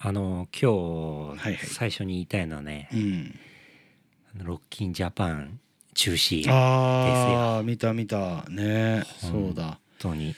[0.00, 1.56] あの今はいはい。
[1.56, 3.34] 日最初に言いたいのはね、うん。
[4.44, 5.58] ロッキンジャパン
[5.94, 8.44] 中止本ああ見た見た。
[8.48, 9.78] ねそうだ。
[9.98, 10.36] 当に。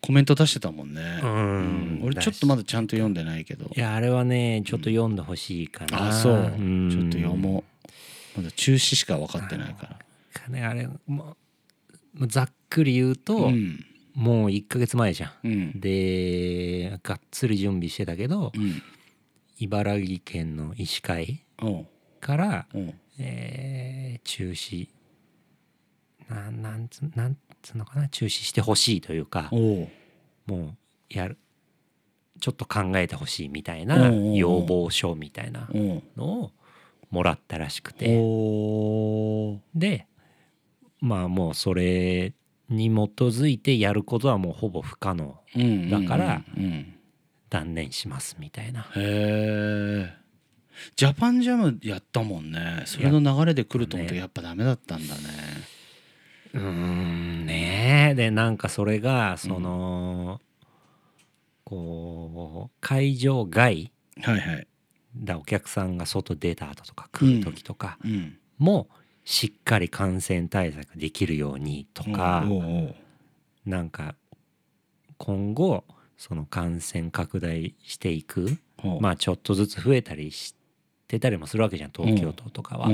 [0.00, 1.20] コメント出してたもんね。
[1.22, 1.30] うん。
[1.30, 2.00] うん。
[2.04, 3.70] 俺ちょっとまだちゃんと読んでないけど。
[3.74, 6.34] いやあれはねちょっと読んでほしいかな、あそう。
[6.34, 7.64] ちょっんと読も
[8.36, 8.38] う。
[8.38, 9.98] まだ中止しか分かってないから。
[10.32, 11.36] かねあれも
[12.18, 13.84] うざっくり言うと、うん
[14.14, 15.32] もう1ヶ月前じゃん。
[15.44, 15.80] うん。
[15.80, 18.82] でがっつり準備してたけどうん。
[19.58, 21.44] 茨城県の医師会
[22.20, 22.66] から、
[23.18, 24.88] えー中止
[26.28, 28.08] なんなんつなんつうのかな？
[28.08, 29.86] 中止してほしいというかも
[30.46, 30.76] う
[31.10, 31.36] やる
[32.40, 35.68] ちょっと考えてほしいみたいな要望書みたいな
[36.16, 36.52] のを
[37.10, 38.06] もらったらしくて。
[39.74, 40.06] で
[41.00, 42.32] まあもうそれ
[42.68, 42.90] に基
[43.22, 45.36] づいてやることはもうほぼ不可能。
[45.56, 46.64] うんだからうん。
[46.64, 46.94] うん
[47.50, 48.80] 断念しますみたいな。
[48.96, 50.12] へえ
[50.96, 52.82] ジャパンジャムやったもんね。
[52.84, 54.20] それの流れで来ると思ってね。
[54.20, 55.20] やっぱダメだったんだね。
[56.54, 58.14] うーんねえ。
[58.16, 60.40] でなんかそれがその、
[61.62, 64.66] こう会場外はいはい。
[65.16, 68.36] だお客さんが外出た後とか来る時とかうん。
[68.58, 68.88] も
[69.24, 72.94] しっかり感染対策ができるようにとか、おう
[73.66, 74.14] なんか
[75.16, 75.84] 今後
[76.16, 78.58] その感染拡大していく
[79.00, 80.54] まあちょっとずつ増えたりし
[81.08, 82.88] てたりもするわけじゃん東京都とかは。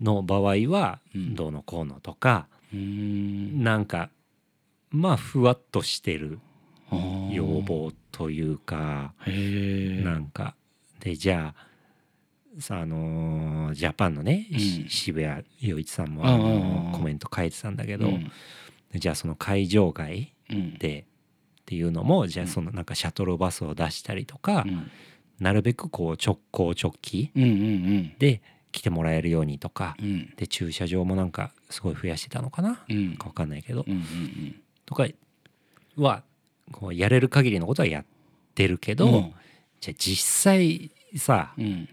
[0.00, 1.34] の場合はうん。
[1.34, 4.08] どうのこうのとか、うなんか
[4.90, 6.38] まあふわっとしてる
[7.30, 10.54] 要望というかなんか
[11.00, 11.69] でじゃあ
[12.58, 14.88] さあのージャパンのね、しうん。
[14.88, 18.30] 渋谷陽一さんもあのコメント書いてたんだけど、うん。
[18.94, 20.74] じゃあその会場外うん。
[20.78, 21.06] で
[21.62, 24.90] っていうのもじゃあそのなんかシャトルバスを出したりとか、うん。
[25.38, 27.30] なるべくこう直行直帰
[28.18, 28.42] で
[28.72, 29.96] 来てもらえるようにとか
[30.36, 33.10] で駐車場もなんかすごい増やしてたのかな、うん。
[33.10, 33.86] なんか分かんないけど、
[34.84, 35.06] とか
[35.96, 36.24] は
[36.72, 38.04] こうやれる限りのことはやっ
[38.54, 39.34] てるけど、うん。
[39.80, 41.88] じゃあ実際さうん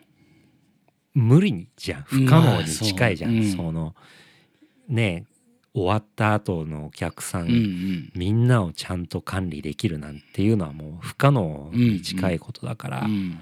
[1.18, 2.04] 無理じゃん。
[2.04, 3.56] 不可能に近いじゃん、まあそう。
[3.56, 3.96] その
[4.88, 5.26] ね
[5.74, 8.12] 終わった後のお客さん、うんうん。
[8.14, 13.40] みんなをちゃんと管理できるなんていうのはもう不可能に近いことだから、うん。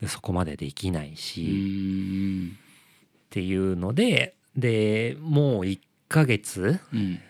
[0.00, 5.78] でそこまでできないうし、んっていうのででもう1
[6.08, 7.20] ヶ月うん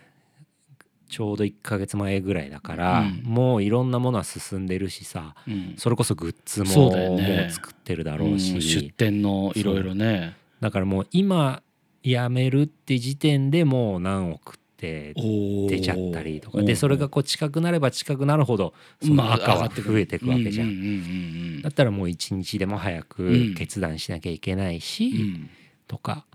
[1.09, 3.21] ちょうど1ヶ月前ぐらいだから、うん。
[3.23, 5.73] もういろんなものは進んでるしさうん。
[5.77, 7.47] それこそグッズもね。
[7.49, 8.61] う作ってるだろうし、うん。
[8.61, 10.35] 出店のいろいろね。
[10.59, 11.61] だからもう今
[12.03, 16.61] やめるって時点でもう何億って出ちゃったりとか。
[16.61, 18.73] でそれがこう近くなれば近くなるほど
[19.03, 21.61] その赤は増えていくわけじゃん。
[21.61, 23.03] だったらもう一日でも早うん。
[23.03, 25.39] く決断しなきゃいけないし、
[25.87, 26.25] とか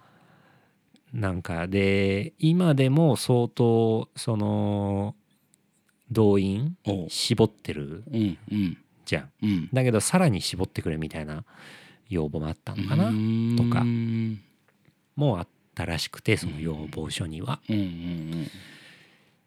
[1.12, 5.14] なんかで今でも相当その
[6.10, 6.76] 動員
[7.08, 8.04] 絞ってる
[9.04, 9.30] じゃん。
[9.42, 11.44] うんだけどさらに絞ってくれみたいな
[12.08, 14.40] 要望もあったのかな、うんとかうん
[15.16, 17.60] もうあったらしくてその要望書には。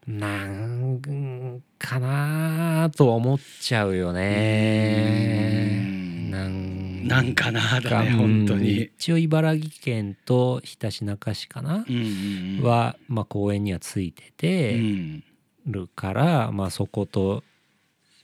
[0.08, 5.82] なんかなとは思っちゃうよね。
[5.82, 6.75] うんなん
[7.06, 8.18] なんかなだねうん。
[8.18, 8.90] 本当に。
[8.98, 11.86] 一応茨城県と日田市中市かな、
[12.62, 15.24] は、まあ、公園にはついてうてん
[15.68, 17.44] るから、まあ、そこと、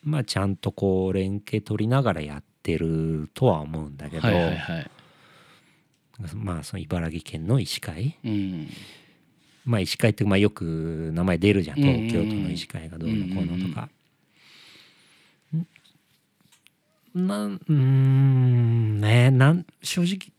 [0.03, 4.91] まあ、ちゃんとこう連携取りながらやってるとは思うんだけど、はいはいはい。
[6.33, 8.17] まあその茨城県の医師会。
[8.23, 8.67] うん。
[9.65, 11.77] まあ医師会ってまあよく名前出るじゃん。
[11.77, 13.89] 東京都の医師会がどうのこうのとか。
[15.55, 15.67] ん
[17.13, 20.33] なんうーんねなん正直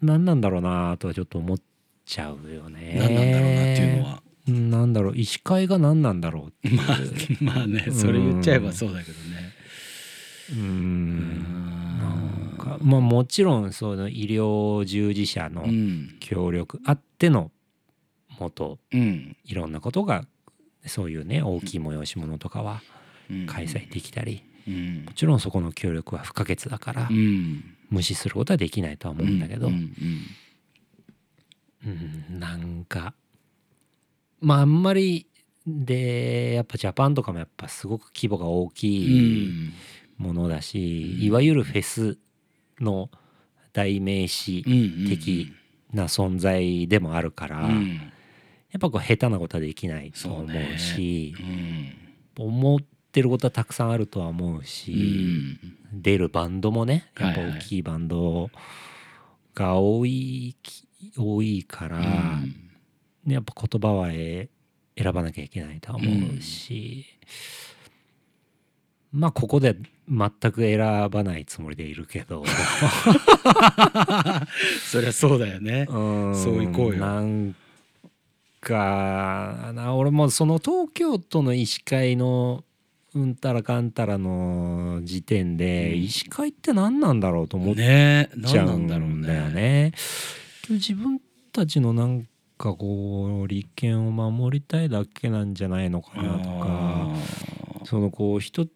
[0.00, 1.58] 何なんだろうなとはちょっと思っ
[2.04, 2.94] ちゃうよね。
[2.98, 4.22] 何なんだろうなっていうのは。
[4.48, 6.98] うんなんだろう医師会が何なんだろうまあ
[7.56, 9.52] まあねそれ言っちゃえばそうだけどね。
[10.52, 11.42] うん。
[11.98, 12.08] な
[12.54, 16.16] んかまあもちろんその医療従事者のうん。
[16.20, 17.50] 協力あっての
[18.38, 19.36] もとうん。
[19.44, 20.24] いろんなことが
[20.86, 22.82] そういうね大きい催し物とかは
[23.28, 23.46] うん。
[23.46, 24.42] 開催できたり。
[24.50, 24.55] うん
[25.06, 27.62] もちろんそこの協力は不可欠だからうん。
[27.88, 29.92] 無視することはできないとは思うんだけど、ううん
[31.84, 32.38] ん。
[32.40, 33.14] なんか
[34.40, 35.26] まああんまり
[35.66, 39.72] でやっぱジャパンとかもやっぱすごく規模が大うきいん。
[40.18, 41.24] ものだし、うん。
[41.26, 42.18] いわゆるフェス
[42.80, 43.10] の
[43.72, 45.52] 代名詞うん的
[45.92, 48.00] な存在でもあるから、やうん。
[48.76, 51.34] っぱこう下手なことはできないと思そうし
[52.38, 52.46] うん。
[52.46, 52.80] 思っ
[53.16, 55.58] ってることはたくさんあるとは思うし、
[55.90, 58.50] 出るバンドもねやっぱ大きいバンド
[59.54, 60.54] が多い、
[61.16, 64.50] 多いから、ね、やっぱ言葉は選
[65.14, 67.06] ばなきゃいけないとは思うし、
[69.12, 69.76] まあここで
[70.06, 72.44] 全く選ばないつもりでいるけど。
[74.84, 75.86] そりゃそうだよね。
[75.86, 76.98] そういこうよ。
[76.98, 77.56] なん
[78.60, 82.62] かな俺もその東京都の医師会の
[83.16, 89.52] うんたらかんたらの時点で、医師会って何なんだろうと思っちゃうんだよね。
[89.52, 89.92] ね
[90.68, 91.20] 自分
[91.52, 92.26] たちのなん
[92.58, 97.10] かこう利権を守りたいだけなんじゃないのかなとか
[97.84, 98.66] そのこう一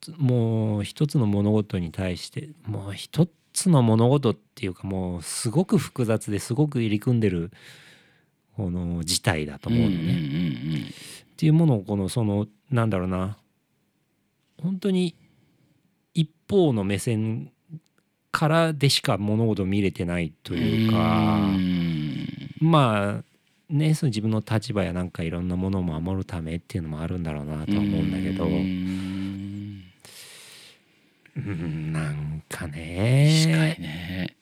[0.00, 7.50] つもう一つの物事に対してもう一つの物事っていうかもうすごく複雑ですごく入り組んでる
[8.56, 10.90] この事態だと思うのね。
[11.32, 13.38] っていうものをこのそのなんだろうな
[14.62, 15.14] 本当に
[16.14, 17.52] 一方の目線
[18.32, 21.48] からでしか物事を見れてないというか
[22.60, 23.24] まあ
[23.70, 28.46] ねその自分の立場やなんかいろんなものを守るためっていうのもあるんだろうなとは思うんだけど。
[28.46, 28.48] う
[31.40, 33.76] んなんかね。
[33.78, 34.36] ね。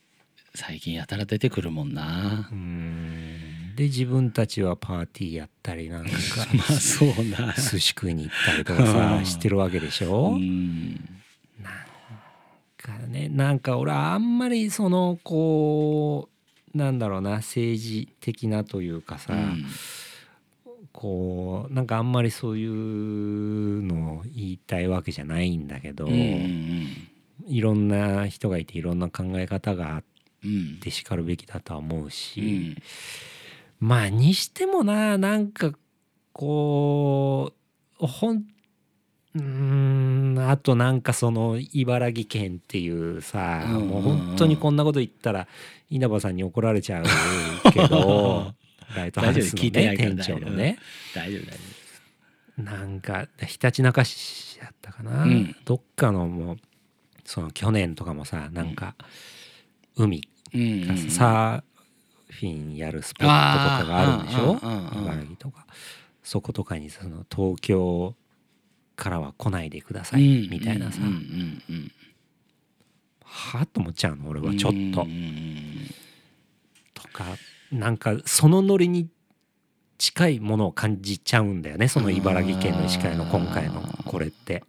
[0.55, 2.49] 最近やたら出てくるもんな。
[2.53, 3.34] うん
[3.77, 6.11] で自分たちはパーティーやったりなんか
[6.55, 10.35] まあそうな寿司食いに行ったりとかさしてるわけでしょ？
[10.35, 10.93] うん。
[11.63, 11.73] なん
[12.77, 16.29] かねなんか俺あんまりそのこ
[16.75, 19.65] うなんだろうな政治的なというかさ、うん、
[20.93, 26.89] こうなんかあんまりそういうのを言いたいわけじゃないんだけど、うんうん、
[27.49, 30.05] いろんな人がいていろんな考え方があっ
[30.81, 32.77] てしかるべきだとは思うし、うん
[33.81, 35.73] まあにしてもななんか
[36.33, 37.53] こ
[38.01, 38.45] うほん
[39.37, 45.49] うんあとなんかその茨城県っていうさ、もう本当にこんなこと言ったら
[45.91, 47.05] 稲葉さんに怒られちゃう
[47.73, 48.53] けど
[48.97, 50.79] ライトハウスのね店長のね。
[51.15, 51.59] 大丈夫大丈
[52.59, 52.63] 夫。
[52.63, 56.57] なんかひたちなか市やったかな、うん、どっかのもう
[57.25, 58.95] その去年とかもさなんか
[59.97, 60.23] 海
[60.55, 61.65] がさ、
[62.41, 64.59] フィンやるスポットとかがあるんでしょ？
[65.01, 65.67] 茨城とか。
[66.23, 68.15] そことかにその東京
[68.97, 71.01] からは来ないでくださいみたいなさ。
[73.25, 75.07] はあと思っちゃうの俺はちょっと。
[76.95, 77.25] とか
[77.71, 79.09] なんかそのノリに
[79.99, 84.63] 近いものを感じちゃうんだよねその茨城県の医師会の今回のこれって。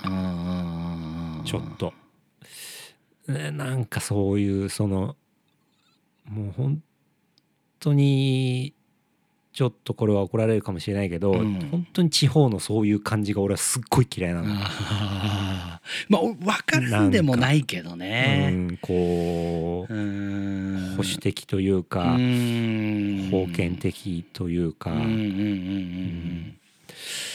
[1.46, 1.94] ちょっと。
[3.28, 5.16] なんかそういうその
[6.26, 6.84] もう本
[7.86, 8.74] 当に
[9.54, 14.48] ちょっとこれは怒られるかもしれないけど、うん、本当に地方のそういう感じが俺はすっごい嫌いなの。
[14.50, 15.80] あ
[16.10, 16.36] まあ分
[16.66, 18.50] からんでもないけどね。
[18.52, 24.92] うん、こう保守的というか封建的というか。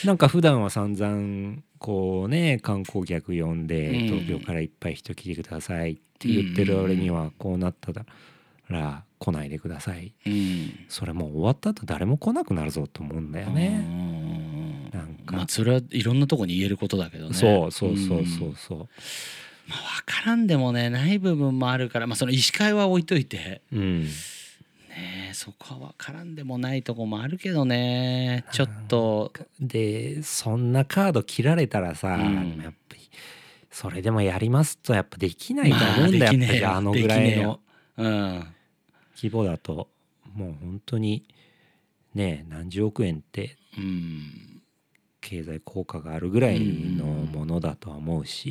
[0.04, 7.92] なんか普段は散々こうね観光客呼んで東京からいっぱい人来てくださいって言ってる俺にはこうなった
[8.68, 14.88] ら来ないでください、うん、それもう終わった後誰も来なくなるぞと思うんだよね。
[14.92, 15.36] なんか。
[15.36, 17.34] まあそれはいろんなとこに言えることだけどね。
[17.34, 18.78] そうそうそうそうそう。
[18.78, 18.86] うん、
[19.68, 23.60] まあ分からんでもねない部分もあるからまあその医師会は置いといて。
[23.72, 24.04] うん。
[24.04, 28.46] ねそこは分からんでもないとこもあるけどね。
[28.52, 29.34] ちょっと。
[29.60, 33.00] でそんなカード切られたらさ、うん、やっぱり
[33.70, 37.60] それでもやりますとやっぱできないと思うんだよ、まあ、あのぐらいの、
[37.98, 38.54] うん、
[39.20, 39.88] 規模だと
[40.34, 41.24] もう本当に
[42.14, 43.56] ね何十億円って
[45.20, 48.50] 経済効果があるぐらいのものだとは思うし、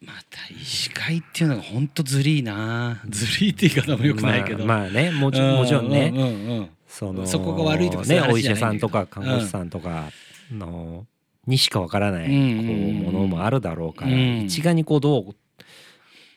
[0.00, 3.02] うん、また医師会っていうのが本当ずりーな。
[3.08, 10.10] ずりーって言い方もよくないけど、まあ、まあねもちもちろんね、うんうんうん、そのそこが悪いとかねお医者さんとか看護師さんとか
[10.50, 11.06] の、
[11.46, 15.34] にしかわからないこうものもあるだろうから、一概にこうどう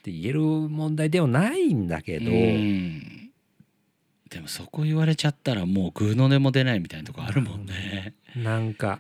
[0.02, 2.32] って言える問題ではないんだけど、
[4.32, 8.16] でもそこ言われちゃったらもうグーの音も出ないみたいなとこあるもんね。
[8.36, 9.00] なんか。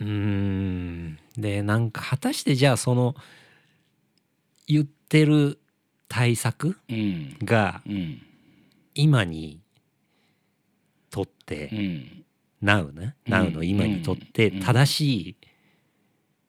[0.00, 1.18] うん。
[1.36, 3.14] でなんか果たしてじゃあその
[4.66, 5.58] 言ってる
[6.08, 6.78] 対策
[7.44, 7.82] が
[8.94, 9.60] 今に
[11.10, 12.24] とって、うん、
[12.66, 15.00] Now ね、うん、Now の今にとって正し
[15.30, 15.36] い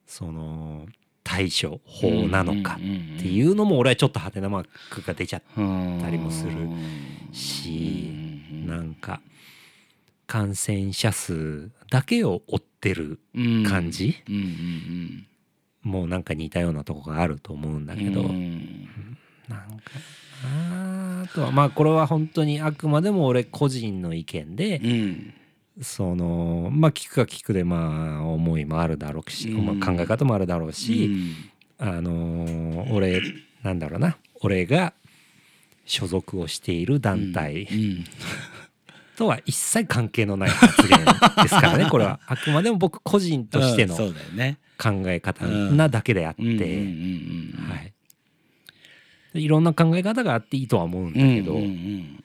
[0.06, 0.86] その
[1.34, 5.58] 対処法なのかっていうのも俺はちょっとハテナマークが出ちゃった
[6.08, 6.52] りもする
[7.32, 8.12] し
[8.64, 9.20] なんか
[10.28, 13.18] 感染者数だけを追ってる
[13.68, 14.16] 感じ、
[15.82, 18.88] もうなんか似たようなとこがあると思うんだけど、うん
[19.48, 19.66] なんか
[20.42, 25.34] なあとはまあこれは本当にあくまでも俺個人の意見で、うん
[25.82, 29.66] そのまあ聞くか聞くでまあ思いもあるだろうし、うん。
[29.66, 31.06] まあ、考え方もあるだろうし、
[31.80, 31.86] うん。
[31.88, 33.20] あのー俺
[33.62, 34.92] なんだろうな俺が
[35.84, 38.04] 所属をしている団体うん。
[39.16, 41.04] とは一切関係のない発言で
[41.48, 42.20] すからね これは。
[42.26, 46.42] あくまでも僕個人としての考え方なだけであって、
[49.34, 52.24] い、いろんな考え方があっていいとは思うんだけど、うんうんうん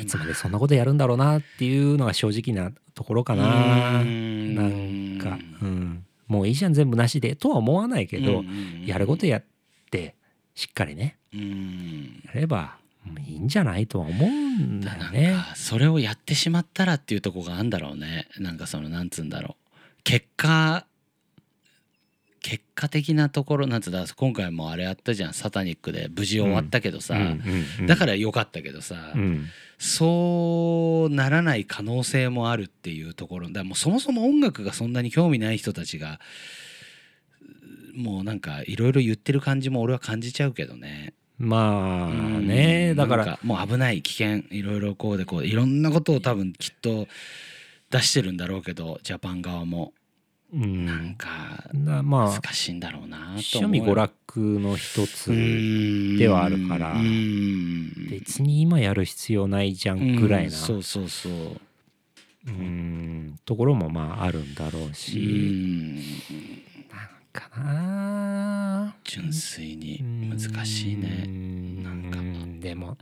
[0.00, 4.00] いつまでそんなことやるんだろうなっていうのが正直なところかな。
[4.00, 4.54] うん。
[4.54, 8.44] なんか、うん、もういいじゃん全部なしでとは思わないけど、
[8.84, 9.44] やることやっ
[9.90, 10.14] て
[10.54, 11.16] しっかりね。
[11.32, 12.22] うん。
[12.26, 12.76] やれば
[13.26, 15.32] いいんじゃないとは思うんだよね。
[15.32, 18.28] かそれをやってしまったらっていうとこがあるんだろうね。
[18.38, 20.02] なんかそのなんつうんだろう。
[20.04, 20.86] 結果
[22.40, 27.16] 結果的なところなんつうんだ今回もあれやったじゃんサタニックで無事終わったけどさ、
[27.86, 29.46] だから良かったけどさ、うん。
[29.78, 33.46] そうならない可能性もあるっていうところ。
[33.48, 36.20] だからもうそもそも音楽がそんなに興味ない人たちが
[37.94, 41.14] もうなんかいろいろ言ってる感じも俺は感じちゃうけどね。
[41.38, 42.48] まあうん。
[42.48, 43.38] ねだから。
[43.42, 47.06] もう危ない危険いろいろこうでこういろんなことを多分きっと
[47.90, 49.92] 出してるんだろうけどジャパン側も
[50.52, 50.86] うん。
[50.86, 51.28] なんか
[51.72, 56.92] なまあ難しいんだろうなと趣思う味娯楽の一つでではあるから。
[56.92, 58.08] うん。
[58.10, 60.46] 別に今やる必要ないじゃんぐらいな。
[60.46, 60.50] うん。
[60.52, 61.32] そうそうそう。
[62.46, 63.38] うん。
[63.44, 66.02] ところもまああるんだろううしん
[67.32, 68.94] かな。
[69.04, 70.02] 純粋に。
[70.30, 71.26] 難しいね。
[71.82, 72.18] なんか。
[72.60, 72.96] でも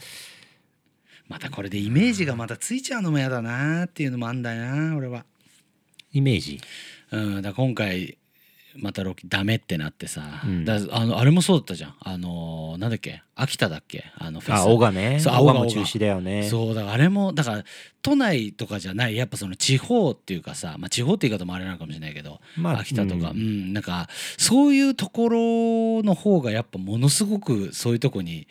[1.28, 3.18] またこれでイメージがまたついちゃうのも。
[3.18, 5.24] 嫌だなっていうのもあんだよな俺は
[6.12, 6.60] イメージ
[7.12, 8.18] うん、だ今回
[8.78, 10.64] またロキダメってなってさ、うん。
[10.66, 11.94] だあのあれもそうだったじゃん。
[11.98, 13.22] あのーなんだっけ？
[13.34, 14.04] 秋田だっけ？
[14.18, 14.58] あのフェス。
[14.58, 15.18] あ青がね。
[15.18, 16.42] そう青がも中止だよね。
[16.42, 17.64] そうだからあれもだから
[18.02, 19.16] 都内とかじゃない。
[19.16, 23.38] やっぱその地方っていうかさ、まあ、地方って言い方もあれなのかもしれないけど、まあ秋田とか、ううん
[23.70, 28.46] んなんかそういうところの方がやっぱものすごくそういうとこに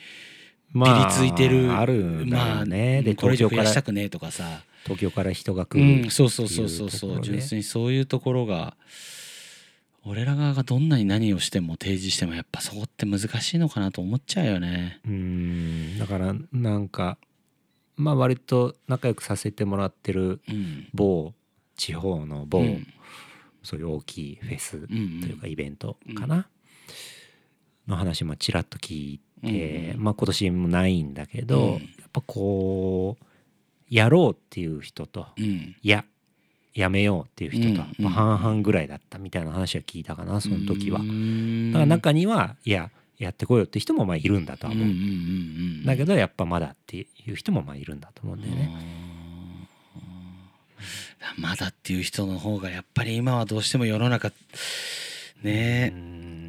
[0.73, 2.25] ピリついてる、まあある
[2.65, 8.77] ね、でこれ以上増やしたくねえとかさ、東京から人が来うる、ん、そうそうそうそうそう、純粋にそういうところが
[10.03, 15.01] 俺ら側がどんなに何をしても提示してもやっぱそこって難しいのかなと思っちゃうよね。
[15.05, 17.17] うんだからなんか
[17.97, 20.87] まあ割と仲良くさせてもらってるうん。
[20.93, 21.33] 某
[21.75, 22.87] 地方の某、うん。
[23.63, 26.47] そういう大きいフェスというかイベントかな、
[27.87, 30.03] の話もちらっと聞いて、うん。
[30.03, 31.71] まあ今年もないんだけど、うん。
[31.73, 31.79] やっ
[32.13, 33.25] ぱこう
[33.89, 35.45] やろうっていう人とうん。
[35.81, 36.05] いや
[36.73, 40.99] やめようっていう人と、うんまあ、半々ぐらいだったみたいな話は聞いたかなその時は。
[40.99, 41.71] うだん。
[41.73, 45.85] から中にはいややってこいよって人もまあいるんだとは思う。
[45.85, 48.71] だけどやっぱまだっていう人もまあいるんだと思うんだよね。
[48.79, 49.15] うん
[51.37, 54.31] まだっていう人の方がやっぱり今はどうしても世の中う
[55.43, 56.44] ねん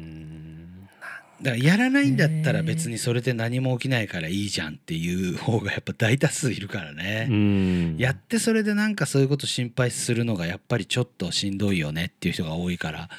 [1.41, 7.27] だからやらないんだったら別にそれで何も起きないからいいじゃんっていう方がやっぱ大多数いるからね。
[7.29, 7.95] うん。
[7.97, 13.09] やってそれでなんかそういうこと心配するのがやっぱりちょっとしんどいよねっていう人が多いから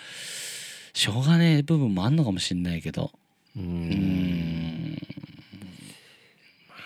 [0.93, 3.13] しょうがねえ部分もあんのかもしんないけど。
[3.57, 4.99] ううんん。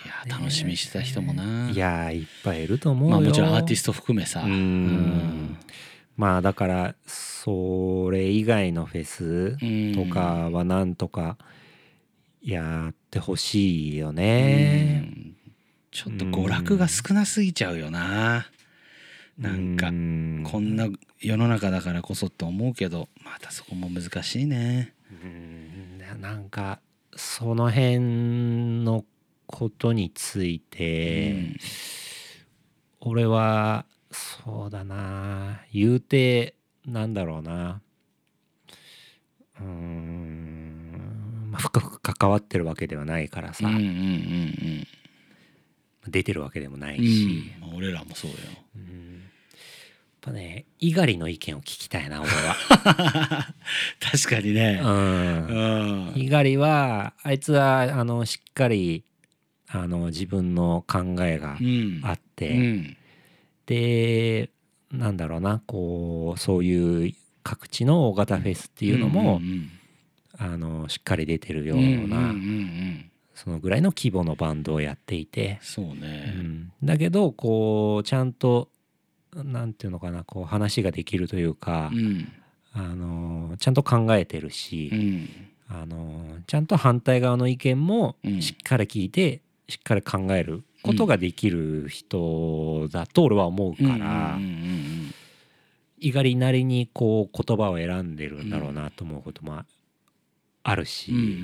[0.04, 1.70] いや楽しみにしてた人もな。
[1.70, 3.10] いやーいっぱいいると思うよ。
[3.10, 4.42] まあもちろんアーティスト含めさ。
[4.42, 4.52] うん。
[4.52, 5.56] うん。
[6.16, 6.94] まあだから
[7.44, 9.56] それ以外のフェス
[9.96, 11.36] とかはなんとか
[12.40, 15.00] やってほしいようね。
[15.00, 15.36] ん。
[15.90, 18.46] ちょっと娯楽が少なすぎちゃうよな。
[19.38, 20.44] なんかうん。
[20.48, 24.94] こんな世の中だからこそって思うけどまたそこも難しいね。
[25.10, 26.20] うん。
[26.20, 26.78] なんか
[27.16, 29.04] その辺の
[29.48, 31.56] ことについて、
[33.00, 35.62] 俺はそうだな。
[35.72, 36.54] 言うて
[36.86, 37.80] なんだろうな。
[39.60, 44.86] うーん、まあ、深く関わってるわけではないからさ、うんうんうんうん
[46.08, 47.04] 出てるわけでもないうん。
[47.04, 48.36] し、まあ俺らもそうよ。
[48.74, 48.82] うん。
[48.82, 49.24] やっ
[50.20, 52.56] ぱね猪狩の意見を聞きたいな俺は。
[54.00, 54.80] 確かにね。
[54.82, 55.46] うん。
[55.46, 55.52] う
[56.10, 56.12] ん。
[56.16, 59.04] 猪狩はあいつはあのしっかり
[59.68, 62.00] あの自分の考えがうん。
[62.02, 62.96] あって、うん。
[63.66, 64.50] で
[64.92, 69.70] なんだろうなこうそういう各地の大型フェスっていうのも、んん
[70.38, 78.68] あのしっかり出てるよううんな、うんうんそのぐらいの規模のバンドをやっていて、そううねん、だけどこうちゃんと
[79.34, 82.28] なんていうのかなこう話ができるというかう、ん。
[82.74, 85.28] あのちゃんと考えてるし、うん。
[85.68, 88.42] あのちゃんと反対側の意見もうん。
[88.42, 95.14] しっかり聞いて、しっかり考えることができる人だと俺は思うから、うんうん
[96.04, 99.62] 意がりなりにこう言葉を選んでるんだろうなと思うことも
[100.64, 101.24] あるし、うんうん。
[101.24, 101.38] うんうん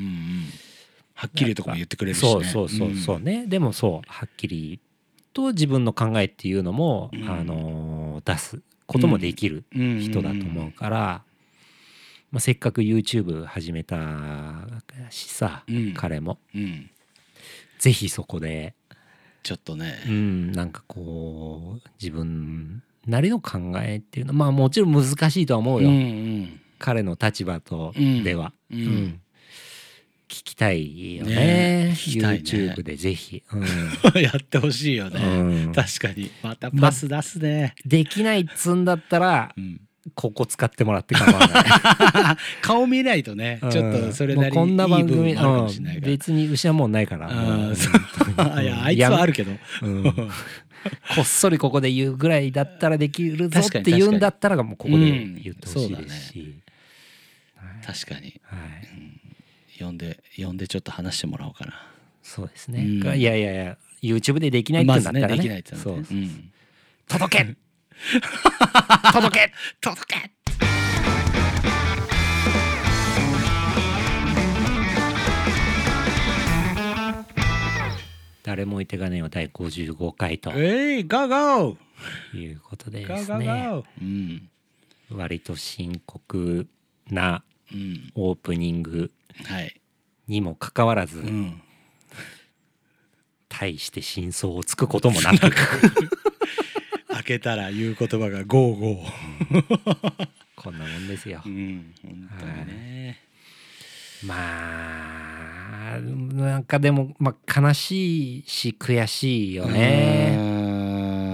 [1.14, 2.30] はっきりとかも言ってくれるしね。
[2.30, 3.20] そうそうそうそう。
[3.20, 4.80] ね、でもそうはっきり
[5.32, 7.28] と自分の考えっていうのも、うん。
[7.28, 11.22] あの出すこともできるうん人だと思うから、
[12.30, 14.66] まあ、せっかく YouTube 始めた
[15.10, 15.94] しさ、うん。
[15.94, 16.38] 彼も。
[16.54, 16.90] うん。
[17.78, 18.74] ぜひそこで、
[19.48, 19.98] ちょっとね。
[20.06, 26.60] うん、なんかこう自分なりの考えっていうのはまあもちろん難しいとは思うよ、うんうん。
[26.78, 29.20] 彼の立場とうんでは、うんうん。
[30.28, 31.34] 聞きたいよね。
[31.34, 32.42] ね聞きたいね。
[32.42, 33.64] YouTube でぜひ、うん。
[34.20, 35.18] やってほしいよね。
[35.18, 35.72] うん。
[35.72, 36.30] 確かに。
[36.42, 37.74] またパス出すね。
[37.86, 39.80] できないっつんだったらうん
[40.14, 42.36] ここ使ってもらって構わない。
[42.62, 45.34] 顔見ないとねちょっとそれなりもうこんない番組
[46.00, 47.28] 別に牛はもうないから。
[48.62, 49.52] いやあいつはあるけど。
[49.82, 50.30] うん。
[51.14, 56.54] こっそりここで言うぐらいだったらできるぞって言うんだったらもうここでうん言ってほしいですし、
[57.84, 58.40] 確かに。
[58.44, 58.56] は
[59.80, 61.86] い、呼んで呼んでちょっと話してもらおうかな。
[62.22, 63.18] そうですね、うん。
[63.18, 66.50] いやいやいや YouTube でできないってんだったらね,、ねできないってそうのねうん。
[67.08, 67.56] 届け
[69.12, 70.30] 届け届け。
[78.42, 80.52] 誰もいてがねえよ第55回と。
[80.54, 84.48] えいゴーゴーいうことでゴーゴーねゴーうん。
[85.10, 86.66] 割と深刻
[87.10, 88.10] なうん。
[88.14, 89.10] オープニング
[89.44, 89.80] はい。
[90.28, 91.60] にもかかわらず、うん。
[93.48, 95.40] 大して真相をつくこともなく。
[95.40, 95.50] 開
[97.28, 101.42] けたら言う言葉がゴーゴーこんなもんですよ。
[101.44, 101.48] う。
[101.48, 103.20] ん本当にね。
[104.24, 104.34] ま
[105.94, 110.36] あなんかでも、まあ、悲しいし悔しいよね。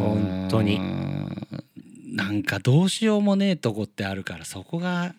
[0.01, 0.81] 本当に。
[2.13, 5.15] なんかどうしようもねえとこってあるからそこが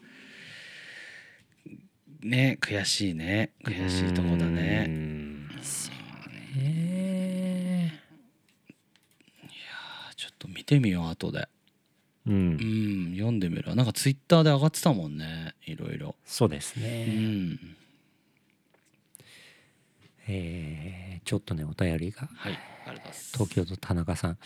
[2.21, 3.51] ね悔しいね。
[3.63, 5.49] 悔しいとこだうねん。
[5.61, 5.89] そ
[6.57, 8.01] うね。
[10.15, 11.47] ちょっと見てみよう後で。
[12.27, 16.15] う、うんん読んでみるなんかツイッターで上がってたもんねいろいろ。
[16.25, 17.05] そうですうね。
[17.05, 17.59] ん。
[20.27, 22.27] えーちょっとねお便りが。
[22.35, 23.31] はいあります。
[23.33, 24.37] 東京都田中さん。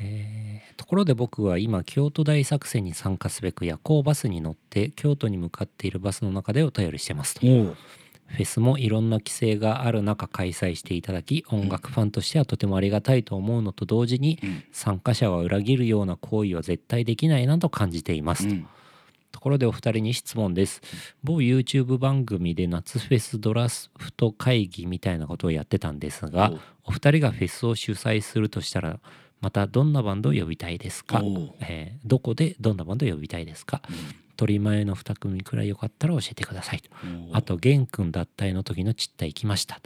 [0.00, 7.46] ええーところで僕は今京都大作戦に参加すべく夜行バスに乗って京都に向かっているバスの中でお便りしてますと
[8.26, 14.64] フェスもいろんな規制がある中開催していただき音楽ファンとしてはとてもありがたいと思うのと同時にうん。
[14.72, 18.66] 参加者は裏切るような行為は絶対できないなと感じていますと、うん。
[19.32, 20.80] ところでお二人に質問です。
[21.22, 26.52] 某 YouTube 番組で夏フェスドラフト会議みたいなことをやってたんですが
[26.84, 28.98] お二人がフェスを主催するとしたら
[29.40, 31.22] またどんなバンドを呼びたいですか？
[31.60, 33.82] えーどこでどんなバンドを呼びたいですか？
[34.36, 36.90] 鳥前の2組くらいよかったら教えてくださいと。
[37.32, 39.80] あと玄君脱退の時のちった行きました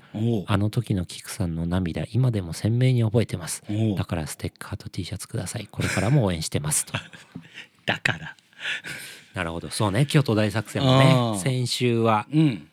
[0.47, 3.63] あの時のキクさんの涙今でも鮮明に覚えてます。
[3.97, 5.69] だからステッカーと T シャツください。
[5.71, 6.93] これからも応援してますと。
[7.87, 8.37] だから。
[9.35, 9.71] なるほど。
[9.71, 10.07] そうね。
[10.07, 11.39] 京都大作戦もあねー。
[11.39, 12.67] 先週はうん。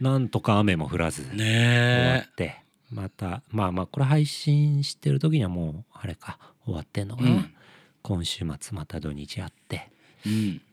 [0.00, 7.54] なんとか雨も降らず終わねってまたまあまあこれ配信してる時にはもうあれか終わってんのかな、うん。
[8.02, 9.90] 今週末また土日あって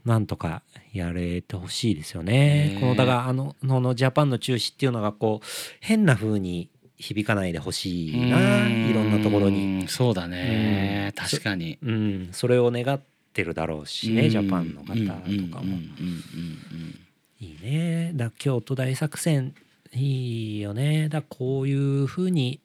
[0.05, 0.61] なんとか
[0.93, 2.77] やれてほしいですよねね。
[2.79, 5.47] このだからあのののジャパンの中止っていうのがこう
[5.79, 8.37] 変な風に響かないでほしいな
[8.67, 9.81] いろんなところに。
[9.81, 13.01] うんそうだねうん確かにうん、それを願っ
[13.33, 15.63] てるだろうしね、ジャパンの方とかも。
[15.63, 16.99] うんうんうん
[17.39, 18.11] いいね。
[18.13, 19.55] だ京都大作戦
[19.93, 21.09] いいよね。
[21.09, 22.59] だこういう風に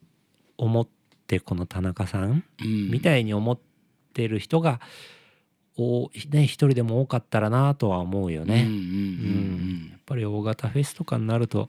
[0.58, 0.88] 思っ
[1.26, 3.58] てこの田中さんうんうんみたいに思っ
[4.12, 4.80] てる人が
[5.78, 8.68] おね一人でも多かったらなとは思うよね。
[9.90, 11.68] やっぱり大型フェスとかになるとやっ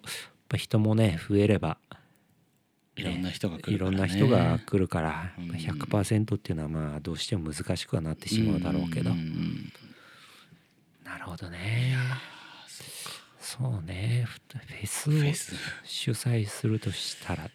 [0.50, 1.78] ぱ人もね増えれば、
[2.96, 3.98] いろんな人が来るからね。
[3.98, 5.48] いろんな人が来るからうん。
[5.48, 9.12] やっぱ100%っていうのはまあどうしても難しくはなってしまうだろうけど、
[11.04, 11.96] なるほどね。
[13.40, 14.26] そうね。
[14.28, 15.14] フェスを
[15.84, 17.50] 主催するとしたら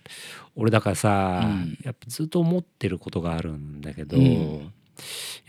[0.56, 1.78] 俺だからさ、うん。
[1.82, 4.24] やっぱずっと思ってることがあるんだけど、うん。
[4.24, 4.68] や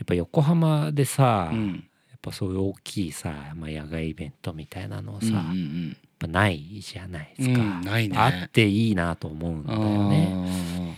[0.02, 1.84] っぱ横浜でさ、うん。
[2.10, 8.16] やっぱそういう大きいさ、まあ、野外イベントみたいなのをさ、うんうんぱぱないじゃないですか、うんないね。
[8.16, 10.96] あっていいなと思うんだよね。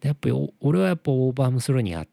[0.00, 0.28] でやっぱ
[0.60, 2.08] 俺はやっぱオーバームスローにやっ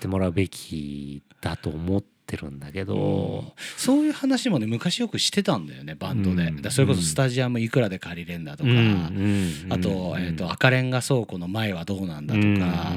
[0.00, 6.62] てもらうべきだと思ってるんだけど、そういう話もね昔よくしてたんだよねバンドで、うん。
[6.62, 12.94] だそれこそスタジアムいくらで借りれんだとか、あと,、えー、と赤レンガ倉庫の前はどうなんだとか、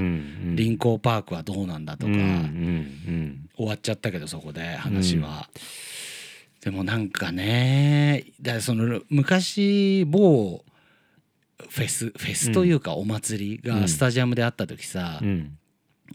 [0.56, 5.50] 臨港パークはどうなんだとか、終わっちゃったけどそこで話は。
[6.62, 10.64] でもなんかねだその昔某
[11.70, 15.58] フェスフェスというかお祭りがスタジアムであった時さ、うんうん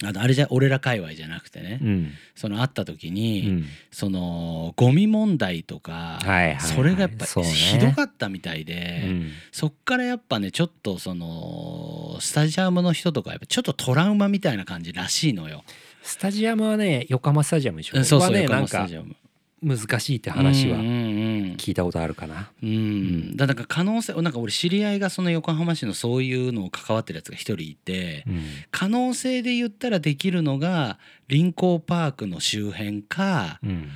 [0.05, 2.13] あのあれじゃ俺ら界隈じゃなくてね、うん。
[2.35, 3.65] そのあった時に、うん。
[3.91, 6.61] そのゴミ問題とか、はいはいはい。
[6.61, 9.31] それがやっぱひどかったみたいで、うん。
[9.53, 15.65] そっからやっぱねちょっとそのスタジアムの人とかやっぱちょっとトラウマみたいな感じらしいのよ。
[16.03, 17.99] スタジアムはね横浜スタジアムでしょ。
[17.99, 19.17] うんそうそうはね横浜なんかスタジアム。
[19.63, 20.79] 難しいって話は。
[20.79, 22.51] うんうんうん聞いたことあるかな。
[22.63, 28.43] うん、だから可能性なんか俺知り合いがその横浜市のそういうのを関わってるやつが一人いて、うん。
[28.71, 33.89] 可能性で言ったらできるのが臨港パークの周辺かうん。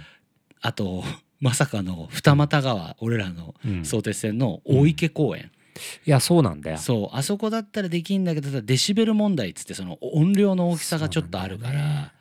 [0.60, 1.04] あと
[1.40, 3.84] まさかの二俣川俺らのうん。
[3.84, 5.50] 相鉄線の大池公園、
[6.06, 6.78] いやそうなんだよ。
[6.78, 12.12] そうあそこだったらできんだけどデシベル問題っつってその音量の大きさがちょっとあるから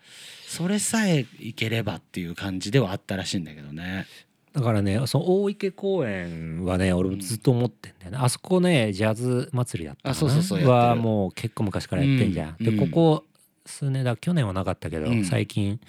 [0.47, 4.07] そ,、れさえいければっていう感じではあったらしいんだけどね。
[4.53, 10.11] だからねその大池公園はね俺もずっと思ってんだよね、あそこねジャズ祭りだったかな。
[10.11, 10.71] あそうそうそうやってる。
[10.71, 12.77] はもう結構昔からやってんじゃん、うん。
[12.77, 13.25] でここ
[13.65, 15.23] 数年だ去年はなかったけど、うん。
[15.23, 15.79] 最近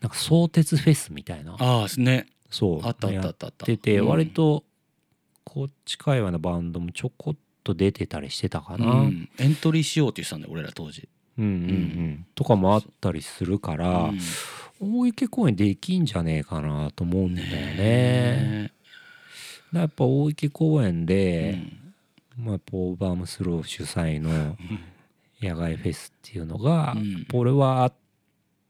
[0.00, 1.56] なんか相鉄フェスみたいな。
[1.58, 2.28] ああね。
[2.48, 2.80] そう。
[2.86, 3.46] あったあったあやった。
[3.48, 4.08] あってて、うん。
[4.08, 4.62] 割と
[5.42, 9.06] こっち界隈のバンドもちょこっと出てたりしてたかな、ううん。
[9.08, 11.08] んエントリーしようって言ってたんだよ俺ら当時。
[11.38, 11.44] うん。
[11.44, 12.26] うん。
[12.36, 14.20] とかもあったりするから、うん
[14.80, 17.76] 大池公園できんじゃねえかなと思うんだよね。
[17.76, 18.72] ね
[19.72, 21.58] やっぱ大池公園えで、
[22.38, 22.46] うん。
[22.46, 24.56] まあ、ポーバームスロー主催の
[25.40, 27.26] 野外フェスっていうのが、うん。
[27.30, 27.92] これはあ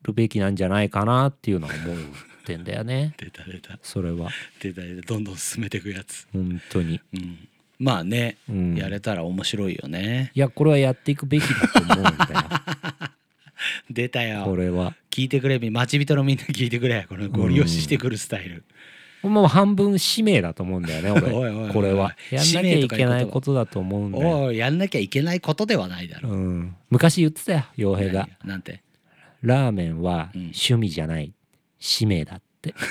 [0.02, 1.96] るべきなんじゃないかなっていうのは思っ
[2.44, 3.14] てんだよね。
[3.18, 3.78] 出た出た。
[3.82, 4.30] それは。
[4.60, 5.06] 出た出た。
[5.06, 6.28] どんどん進めていくやつ。
[6.32, 7.48] 本当に、うん。
[7.78, 10.30] まあね、うん、やれたら面白いよね。
[10.34, 12.62] いやこれはやっていくべきだと思うんだ
[13.96, 14.44] 出たよ。
[14.44, 14.56] こよ。
[14.56, 14.94] れは。
[15.10, 17.06] 聞いてくれ待ち人のみんな聞いてくれ。
[17.08, 18.64] このゴリ押ししてくるスタイル。
[19.22, 21.32] もう半分使命だと思うんだよね俺。
[21.32, 22.14] おいおいこれは。
[22.30, 26.28] やんなきゃいけないことだと思うんだよ、おいやんなきゃいけないことではないだろ。
[26.28, 26.32] う。
[26.34, 28.28] うん、昔言ってたよ傭兵が。
[28.44, 28.82] なんて？
[29.42, 30.40] ラーメンはうん。
[30.42, 31.32] 趣味じゃない
[31.78, 32.74] 使命だって。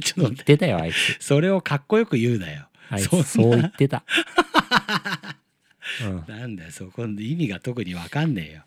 [0.00, 1.16] ちょっと言ってたよあいつ。
[1.20, 2.68] それをかっこよく言うなよ。
[2.90, 4.04] あいつそう言ってた、
[6.04, 8.62] うん、なんだよそこの意味が特にわかんねえよ。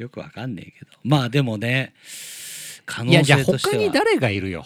[0.00, 0.90] よくわかんねえけど。
[1.04, 1.92] まあでもね
[2.86, 4.64] 可能いやじゃあ性としては他に誰がいるよ、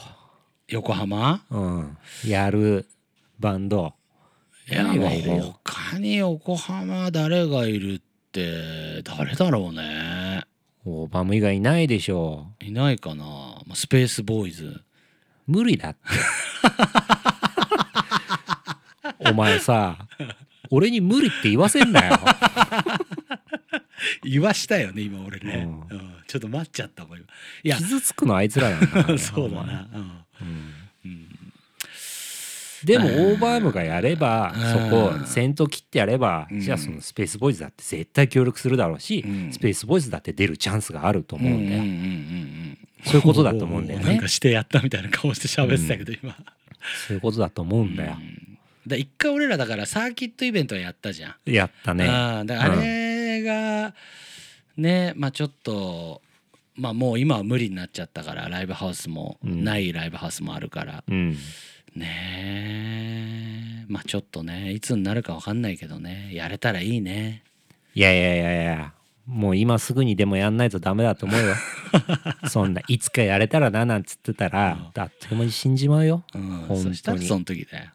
[0.69, 1.43] 横浜？
[1.51, 2.87] うん、やる
[3.41, 3.95] バンド。
[4.71, 4.85] いや
[5.43, 10.45] 他に横浜誰がいるって誰だろうね。
[10.85, 12.47] オーバム以外いないでしょ。
[12.61, 13.25] いないかな。
[13.67, 14.83] まあスペースボーイズ
[15.49, 15.99] 無理だって。
[19.31, 20.07] お前さ
[20.71, 22.19] 俺に無理って言わせんなよ
[24.25, 26.15] 言わしたよね今俺ね、ううん。
[26.27, 27.27] ちょっと待っちゃったもん今。
[27.63, 27.77] いや。
[27.77, 30.01] 傷つくのあいつらなんだからそうだな、うん。
[30.01, 30.75] うん。
[31.05, 31.29] うん。
[32.85, 36.61] でもオーバームがやればうんそこ先頭切ってやればうん。
[36.61, 39.53] じゃあそのスペースボーイズだって絶対協力するだろうしうん。
[39.53, 41.83] スペースボーイズだって出るチャンスがあると思うんだよ。
[41.83, 44.07] うんうんうんうんそういうことだと思うんだよね。
[44.07, 46.35] なんかしてやったみたいな顔して喋ってたけど今、
[47.07, 48.17] そういうことだと思うんだよ。
[48.19, 48.59] うん。
[48.87, 51.51] だ一回俺らだからサーキットイベントはやったじゃん。
[51.51, 52.09] やったね。
[52.09, 53.14] ああだからあれ
[53.45, 53.95] が
[54.77, 56.21] ねまあちょっと
[56.75, 61.37] まあもう今は無理になっちゃったからライブハウスもうんないライブハウスもあるから、うん
[61.97, 63.87] ねえ。
[63.89, 66.31] まあちょっとねいつになるか分かんないけどね。
[66.33, 67.45] やれたらいいね。
[67.95, 68.93] いやいやいやいや。
[69.27, 71.55] もう今すぐにでもやんないとダメだと思うよ。
[72.51, 76.25] そんないつかやれたらななんつってたらあっという間に死んじまうよ。
[76.35, 76.43] うん。
[76.43, 76.83] 本当に。
[76.83, 77.91] そしたらその時だよ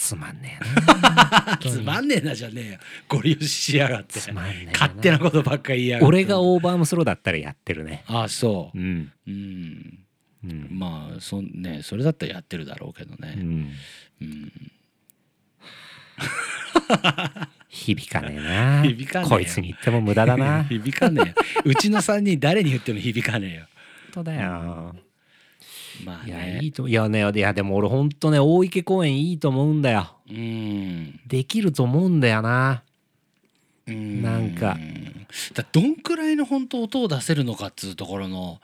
[0.00, 1.58] つまんねえな。
[1.60, 2.78] つまんねえなじゃねえよ。
[3.06, 4.18] ゴリ押ししやがって。
[4.18, 4.72] つまんねえな。
[4.72, 6.06] 勝手なことばっかり言いやがって。
[6.06, 8.02] 俺がオーバームスローだったらやってるね。
[8.06, 8.78] ああそう。
[8.78, 9.12] うん。
[9.26, 9.98] うん。
[10.44, 10.68] うん。
[10.70, 13.34] まあそんねそれだったらやってるだろうけどね。
[13.36, 13.72] うん。
[14.22, 14.52] うん。
[17.68, 18.82] 響かねえな。
[18.82, 19.36] 響かねえよ。
[19.36, 20.64] こいつに言っても無駄だな。
[20.64, 21.34] 本 響かねえよ。
[21.66, 23.66] うちの3人誰に言っても響かねえよ。
[24.12, 24.96] 当だよ
[26.04, 30.16] まあいやねいいといやねいやでも俺ほんとね大池公園いいと思うんだよ。
[30.28, 31.20] うん。
[31.26, 32.82] できると思うんだよな。
[33.86, 34.22] うん。
[34.22, 34.76] なんか。
[35.54, 38.60] だどんくらいの本当音を出せるのかっつうところの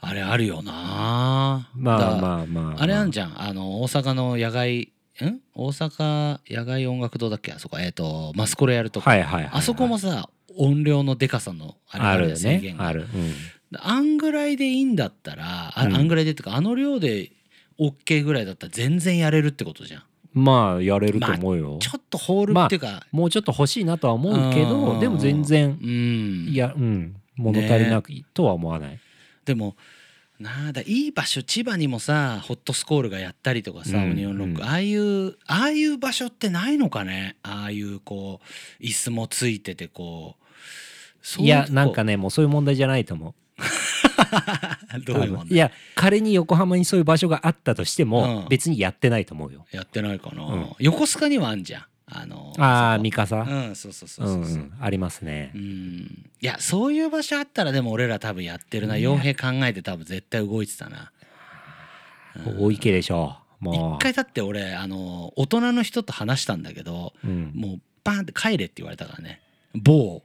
[0.00, 0.72] あれあるよな。
[0.72, 2.82] なまあまあまあ。
[2.82, 3.42] あれあんじゃん。
[3.42, 5.40] あの大阪の野外ん？
[5.54, 7.52] 大阪野外音楽堂だっけ？
[7.52, 7.78] あそこ。
[7.80, 9.50] えっ、とマスコレやるとか、はいはいはいはい。
[9.54, 13.32] あそこもさ音量のでかさのあれがあるよあるよねある、うん
[13.76, 15.96] あんぐらいでいいんだったらあ,、うん。
[15.96, 17.32] あんぐらいでっていうかあの量で
[17.78, 20.02] OK ぐらいだったら全然やれるってことじゃん。
[20.34, 24.68] まあやれると思うよ、ちょっとホールっていうか、もうちょっと欲しいなとは思うけうん。
[24.68, 26.48] どでも全然うん。
[26.48, 28.98] いやうん物足りなくとは思わない、
[29.44, 29.76] でも
[30.38, 34.10] なあだいい場所千葉にもさホットスコールがやったりとかさ、うん。
[34.10, 34.68] オニオンロック、うん。
[34.68, 37.36] ああいうああいう場所ってないのかね。
[37.42, 38.40] ああいうこ
[38.80, 40.44] う椅子もついててこう。
[41.38, 43.34] いやなんかねねもうそういう問題じゃないと思う
[45.04, 48.48] どういうもんいや仮に横浜にそういう場所があったとしても、うん。
[48.48, 49.66] 別にやってないと思うよ。
[49.72, 50.72] やってないかな、うん。
[50.78, 51.84] 横須賀にはあんじゃん。
[52.10, 53.36] あのああ三笠？
[53.36, 55.50] うんそうそうそううんそうそう、うんありますね。
[55.54, 55.60] うん。
[56.40, 58.94] いやそういう場所あったらでも俺ら多分やってるな。
[58.94, 61.12] 傭兵考えて多分絶対動いてたな。
[62.58, 63.36] 大池でしょ？
[63.60, 63.96] うもう。
[63.96, 67.52] 一回だって俺あの大人の人と話したんだけどうん。
[67.54, 69.40] もうバーンって帰れって言われたからね。
[69.74, 70.22] 某。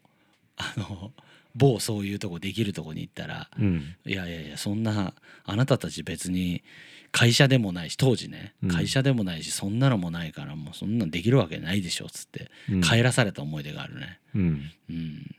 [0.56, 1.12] あの
[1.56, 3.96] 某そういうとこできるとこに行ったらうん。
[4.06, 5.14] いやいやいやそんな
[5.46, 6.64] あなたたち別に
[7.12, 8.70] 会社でもないし当時ねうん。
[8.72, 12.82] 会社でもないしそんなのもないからもうそんなんできるわけないでしょっつってうん。
[12.82, 14.20] 帰らされた思い出があるね。
[14.36, 14.72] うん。
[14.90, 15.36] うん。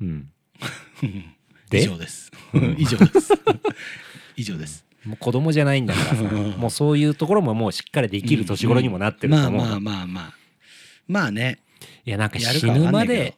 [0.00, 0.30] うん。
[1.70, 1.82] で？
[1.82, 2.30] 以上です。
[2.76, 3.32] 以上です。
[4.36, 4.84] 以上です。
[5.04, 9.58] もう子供じゃないんだからさもうそういうところももうしっかりできる年頃にもなってると思うの。
[9.58, 10.34] まあまあまあまあ。
[11.08, 11.58] まあね。
[12.04, 13.34] いやなんか死ぬまで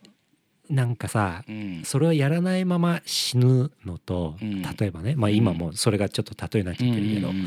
[0.70, 1.83] なんかさうん。
[1.85, 4.62] それをやらないまま死ぬのと、うん。
[4.62, 7.46] 例えばねまあ今もそれがちょっと例えになっちゃってるけど、うんうん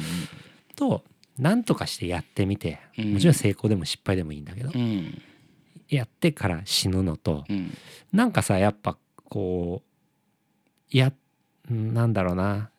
[0.75, 1.03] と
[1.39, 3.13] 何とかしてやってみてうん。
[3.13, 5.21] もちろん成功でも失敗でもいいんだけど、うん。
[5.89, 7.73] やってから死ぬのとうん。
[8.13, 11.11] なんかさやっぱこうや
[11.69, 12.69] うんなんだろうな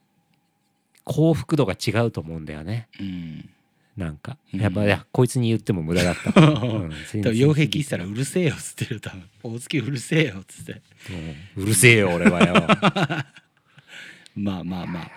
[1.05, 2.88] 幸福度が違うと思うんだよね。
[3.01, 3.51] うん
[3.98, 4.38] なんか。
[4.54, 4.61] うん。
[4.61, 6.90] やっぱ、いやこいつに言っても無駄だった、 うん、多分
[7.32, 9.22] 傭兵聞いてたらうるせえよっつってるよ多分。
[9.42, 10.80] 大月うるせえよっつって。
[11.56, 12.54] うんうるせえよ俺はよ。
[14.37, 15.11] まあまあまあ。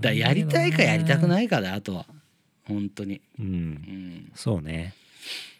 [0.00, 2.06] だやりたいかやりたくい、ないかだあとは。
[2.64, 3.20] 本当に。
[3.38, 3.46] うん。
[3.46, 4.94] う、ん、そうね。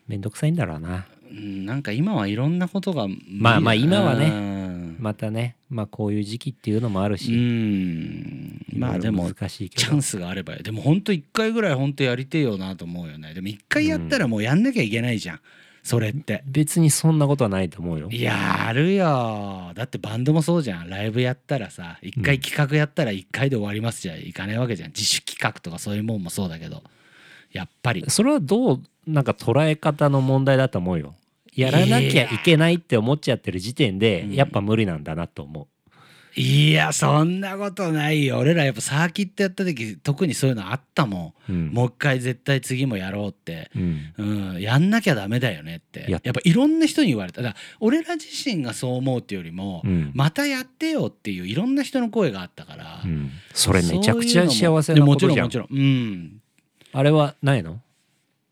[0.06, 0.88] めんどくさいんだろうな。
[0.96, 1.02] うん、
[1.33, 4.31] なんか今はいろんなことがまあまあ今はね。
[4.31, 5.57] ねまたね。
[5.71, 8.64] まあこういう時期っていうのもあるうし、ん。
[8.77, 9.83] まあでも難しいけど。
[9.83, 10.55] チャンスがあれば。
[10.55, 13.35] よでも本当一回ぐらい本当やりてえよなと思うよね。
[13.35, 15.41] でも一回やったらもうやんなきゃいけないじゃん。
[15.83, 16.43] それって。
[16.47, 18.09] 別にそんなことはないと思うよ。
[18.11, 19.73] やるよ。
[19.75, 20.88] だってバンドもそうじゃん。
[20.88, 24.88] ライブやったらさ一回企画やったら一回で終わりますじゃいかないわけじゃん。
[24.91, 26.83] 自主企画とかそういうもんもそうだけど
[27.52, 28.04] やっぱり。
[28.08, 31.14] それはどうなんか捉え方の問題だと思うよ。
[31.54, 35.66] やらなきゃいけないって思っちゃってる時点でうんやっぱ無理なんだなと思
[36.37, 38.38] いやそんなことないよ。
[38.38, 41.70] 俺らやっぱサーキットやった時特にそういうのあったもう、うん。
[41.70, 43.72] んもう一回絶対次もやろうって。
[43.74, 44.14] うん。
[44.16, 44.22] う
[44.58, 46.02] ん、やんなきゃダメだよねって。
[46.02, 47.42] ややっぱいろんな人に言われた。
[47.42, 50.12] だ俺ら自身がそう思うっていうよりも、うん。
[50.14, 53.32] またやってよっていういろんな人の声があったから、うん。
[53.52, 55.46] それめちゃくちゃ幸せなことじゃん。
[55.46, 55.76] もちろんもちろん。
[55.76, 56.38] うん
[56.92, 57.81] あれはないの？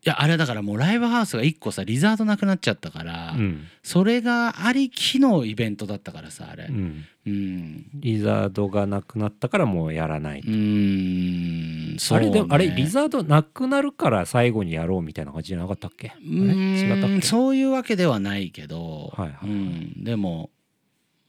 [0.05, 3.65] いやあれだからもうライブハウスが1個さリザードなくなっちゃったから、うん。
[3.83, 6.67] それがありきのイベントだったからさあれ。
[6.69, 7.05] う、ん。
[7.25, 7.85] うん。
[7.95, 11.99] リザードがなくなったからもうやらない、うーん。
[11.99, 12.27] そうね。
[12.27, 16.13] あれでもあれリザードなくなるから最後にやろうみたいな感じじゃなかったっけ？
[16.17, 17.21] うーん違ったっけ？
[17.25, 19.49] そういうわけではないけど、はいはい。
[19.49, 20.51] うん、でも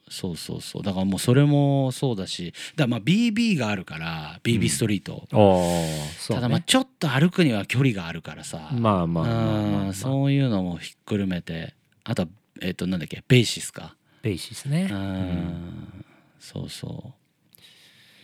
[0.09, 0.83] そうそうそう。
[0.83, 8.69] だからもうそれもそうだしだまあ BB があるから BB ストリート、う、ね、ただまあちょっと歩くには距離があるからさ。
[8.73, 11.75] まあまあそういうのもひっくるめて。
[12.03, 12.27] あとは
[12.61, 13.95] えっ、となんだっけベーシスか。
[14.21, 14.89] ベーシスね。
[14.91, 16.05] うん、うん。
[16.39, 17.13] そうそ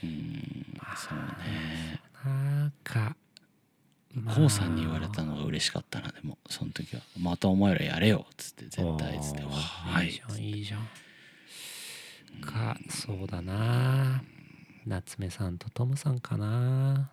[0.04, 0.06] う。
[0.06, 2.02] うんそうね。
[2.26, 3.16] なんか
[4.36, 6.38] こうさんに言われたのが嬉しかったなでも。
[6.50, 10.08] その時は「またお前らやれよ」っつって絶対っつって「あーはい。
[10.08, 10.88] いいじゃんいいじゃん
[12.42, 14.24] かそうだな。
[14.86, 17.12] 夏目さんとトムさんかな。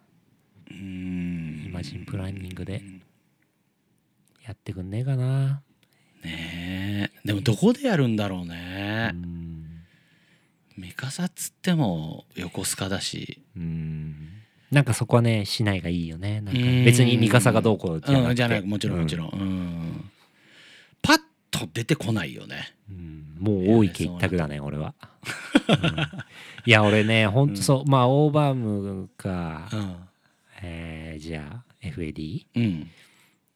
[0.70, 1.64] うん。
[1.66, 2.82] イマジンプランニングで。
[4.46, 5.62] やってくんねえかな。
[6.24, 7.26] ねえ。
[7.26, 9.62] でもどこでやるんだろううねん
[10.76, 13.42] 三笠っつっても横須賀だし。
[13.56, 14.14] うん。
[14.70, 16.40] なんかそこはね市内がいいよね。
[16.40, 16.84] なんかうん。
[16.84, 18.28] 別に三笠がどうこうじゃなくて。
[18.30, 18.62] うんじゃない。
[18.62, 19.28] もちろんもちろん。
[19.28, 20.10] うん。
[21.02, 21.18] パッ
[21.50, 22.74] と出てこないよね。
[22.90, 24.94] うんもう大池一択だね俺は、
[25.68, 25.76] うん。
[26.64, 29.96] いや俺ねほんとそう、まあオーバームか、うん。
[30.62, 32.90] えーじゃあ FAD うん。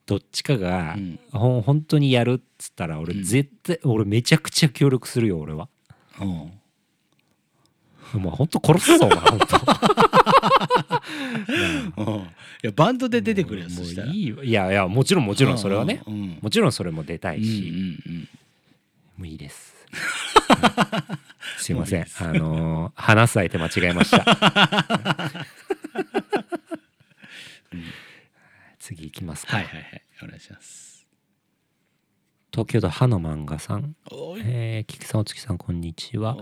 [0.07, 1.19] どっちかが、うん。
[1.33, 3.23] ほん本当にやるっつったら俺うん。
[3.23, 5.69] 絶対、俺めちゃくちゃ協力するよ俺は。
[6.21, 6.29] うん。
[8.21, 9.39] もう本当殺すぞお前本
[12.63, 14.09] 当 バンドで出てくるやつしたら。
[14.13, 17.69] いいいやいやもちろんもちろんそれはね、うんうんもちろんそれも出たいし、
[18.07, 18.29] うんうん。
[19.19, 19.76] もういいです
[21.59, 22.07] すいません。
[22.21, 25.47] あのー話す相手間違えました。
[28.79, 30.03] 次行きますか、はいはいはい。
[30.23, 31.07] お願いします。
[32.53, 33.97] 東京都ハの漫画さん。
[34.45, 36.37] えー、キキさんお月さんこんにちは。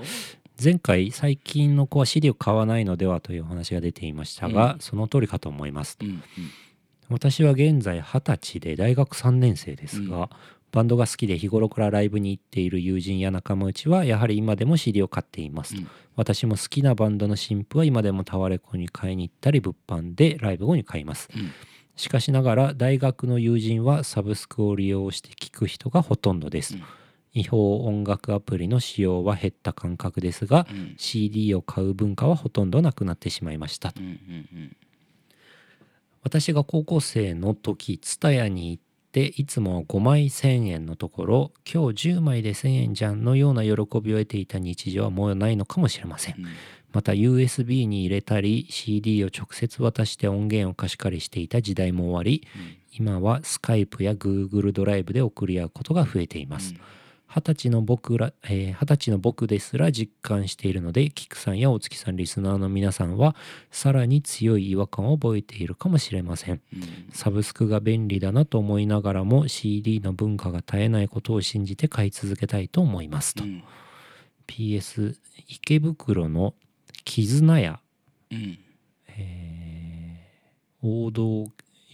[0.62, 4.80] 前回最近の子は CD を買わないのではというお話が出ていましたが、うん。
[4.80, 6.22] その通りかと思いますうんうん。
[7.08, 10.28] 私は現在二十歳で大学3年生ですが、うん
[10.74, 15.88] バンドが好きで日頃からライブに行っている友人や仲間内はやはり今でも CD を買っていますと、うん。
[16.16, 21.28] 私も好きなバンドの新譜は今でもタワレコに買いに行ったり物販でライブ後に買います。
[21.32, 21.52] うん。
[21.94, 26.82] しかしながら大学の友人はサブスクを利用して聴く人がほとんどです、うん。
[27.34, 30.94] 違法音楽アプリの使用は減った感覚ですが、うん。
[30.96, 34.76] CD を買う文化はほとんどなくなってしまいましたうんうん
[36.24, 38.82] 私が高校生の時 TSUTAYA に行っ
[39.14, 46.34] ていつも5枚1000円のところ今日10枚で1000円じゃんのような喜びを得ていた日常はもうないのかもしれません。
[46.36, 46.46] うん。
[46.92, 52.46] また USB に入れたり CD を直接渡して音源を貸し借りしていた時代も終わり
[52.92, 56.74] 今はスカイプや Google ドライブで送り合うことが増えています
[57.36, 63.34] 二十歳の僕ら、えー二十歳の僕ですら実感しているので、キクさんやお月さんリスナーの皆さんは、
[63.72, 66.60] さらに強い違和感を覚えているかもしれません。
[66.72, 66.82] うん。
[67.12, 73.42] サブスクが便利だなと思いながらも CD の文化が絶えないことを信じて買い続けたいと思いますと。
[73.42, 73.64] うん。
[74.46, 75.16] PS
[75.48, 76.54] 池袋の
[77.04, 77.80] 絆屋、
[78.30, 78.58] うん。
[79.08, 79.44] えー
[80.86, 81.46] 王道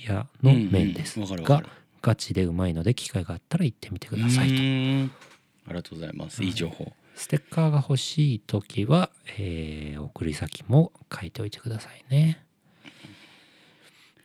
[0.04, 1.66] 屋の麺ですがうんうん
[2.02, 5.29] ガチでうまいので機会があったら行ってみてくださいと。
[5.70, 12.42] うんありがとうございますいい情報ステッカーが欲しい時は、えー送り先も書いておいてくださいね。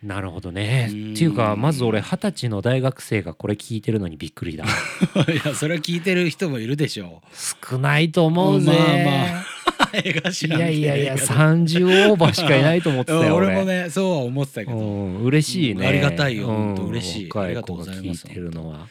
[0.01, 0.87] なるほどね。
[0.91, 4.65] うんっていうかまず俺二十歳の大学生がこれ聞いてるのにびっくりだ。
[5.27, 7.21] いやそれは聞いてる人もいるでしょ
[7.69, 8.71] 少ないと思うぜ。
[8.71, 9.45] まあまう
[9.93, 13.47] 映画知いやいやいや映画30オーバーしかいないと思ってたよ俺。
[13.47, 15.81] 俺もねそうは思ってたけどうん、嬉しいね。
[15.81, 18.87] うんありがたいようん本当嬉しいありがとうございます聞いてるのは。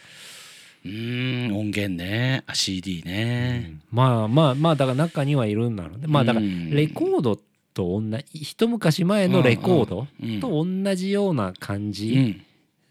[0.85, 2.43] うーん音源ね。
[2.47, 3.81] あ CD ね。
[3.91, 3.97] うん。
[3.97, 6.07] まあまあまあだから中にはいるんだろうね。
[6.07, 6.71] まあだからうん。
[6.71, 7.37] レコード
[7.73, 10.41] と同じ一昔前のレコードうん。
[10.41, 12.43] と同じような感うじん。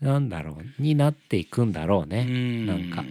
[0.01, 2.23] なんだろうになっていくんだろううね。
[2.23, 2.65] ん。
[2.65, 3.03] なんか。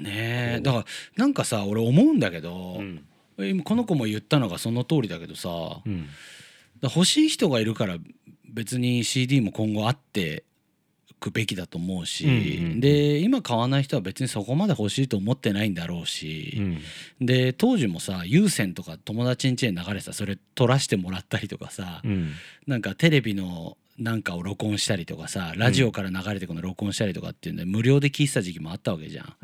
[0.00, 0.60] ねえ。
[0.62, 0.84] だから
[1.16, 3.04] なんかさ俺思うんだけどうん。
[3.38, 5.48] 今この子も言ったのがその通りだけどさ
[5.84, 6.06] うん。
[6.80, 7.96] ら欲しい人がいるから
[8.52, 10.44] 別に CD も今後あって
[11.24, 16.54] くべきだと思うし、うんうんで今買わない人は別にそこまで欲しいと思ってないんだろううし、
[17.20, 17.24] ん。
[17.24, 22.32] で当時もさ有線とか友達ん家に流れてたそれ撮らせてもらったりとかさ、うん。
[22.66, 29.36] なんかテレビのなんかを録音したりとかさラジオから流れてくの録音したりとかっていうんで無料で聞いてた時期もあったわけじゃん。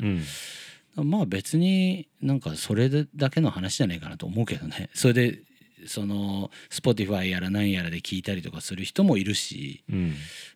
[0.97, 1.09] うん。
[1.09, 4.89] まあ別になんかそれだけの話じゃないかなと思うけどね。
[4.93, 5.39] それで
[5.87, 10.13] その Spotify やら何やらで聞いたりとかする人もいるし、うん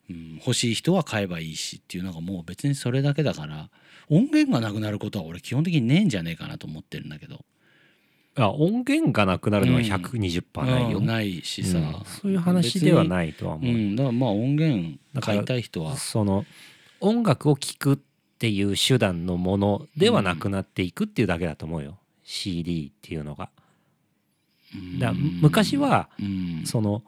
[0.10, 3.70] うん、欲しい人は買えばいいしっていうのがもう別にそれだけだから
[4.10, 7.44] 音源がなくなることは俺基本的にねえんじゃねえかなと思ってるんだけど。
[8.38, 10.98] あ音源がなくなるのは120%ないよ。
[10.98, 12.02] うんないしさ、うん。
[12.04, 13.74] そういう話ではないとは思う。
[13.74, 15.96] うん、だからまあ音源買いたい人は。
[15.96, 16.46] その
[17.00, 17.98] 音楽を聴くっ
[18.38, 23.50] ていう手段のものではなくなっていくっていうだけだと思うよ、CD っていうのが。
[25.00, 26.64] だうん昔はうん。
[26.66, 27.04] その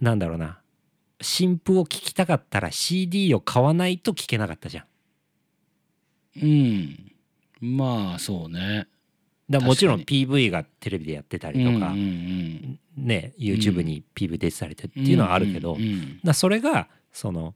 [0.00, 0.58] なんだろうな
[1.24, 4.84] 新譜を聴きたかったら CD を買わないと聴けなかったじゃん。
[6.42, 7.12] うん。
[7.60, 8.86] まあそうね。
[9.48, 17.54] だもちろん確 PV がテレビでやってたりとか、うんうんね YouTube に PV 出てたりっていうのはあるけど、うんうんだそれがその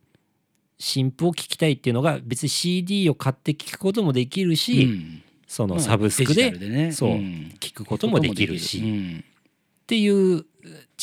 [0.78, 5.22] 新譜を聴きたいっていうのが別に CD を買って聴くこともできるし、うん。
[5.46, 6.92] そのまあサブスクでデジタルね。
[6.92, 7.54] そうん。
[7.58, 9.24] 聴くこともできるし、うん。
[9.24, 10.44] っていう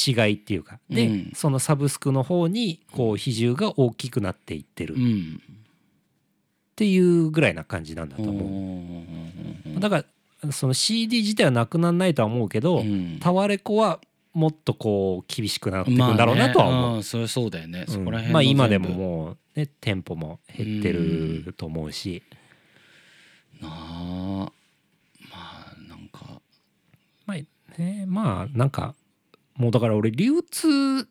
[0.08, 0.80] 違いっていうか。
[0.90, 1.32] で、うん。
[1.34, 4.94] そのサブスクの方にこう比重が大きくなっていってる。
[4.94, 5.42] っうん。
[6.76, 8.34] ていうぐらいな感じなんだと思う。
[8.36, 9.80] うん。
[9.80, 10.06] だか
[10.44, 13.18] らその CD 自体はなくならないとは思うけど、うん。
[13.20, 14.00] タワレコは
[14.34, 16.82] もっとこう厳しくなっていくんだろうなとは思う。
[16.82, 17.00] まあね。
[17.00, 22.22] んそれはそうだよね、そこら辺うんまあ今でももうね店舗も減ってると思うし、
[23.62, 23.72] なあ。
[23.72, 24.52] ま
[25.32, 26.42] あなんか。
[27.26, 27.38] まあ
[27.82, 28.06] ね。
[28.08, 28.94] まあなんか
[29.56, 31.08] もうだから俺流通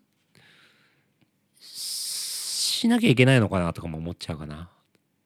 [1.61, 4.69] しなきゃいけないのかなとかも思っちゃうかな。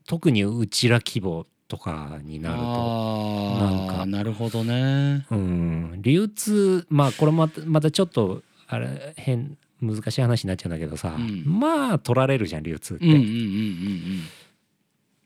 [0.07, 2.63] 特にうちら規模とかになると。
[2.63, 4.03] あなんか。
[4.03, 5.27] あなるほどね。
[5.31, 5.99] うん。
[6.01, 11.45] 流通まあこれまたまたちょっとあれ変難しい話になっちゃうんだけどさ、うん。
[11.45, 14.21] まあ取られるじゃん流通って、うんうんうんうん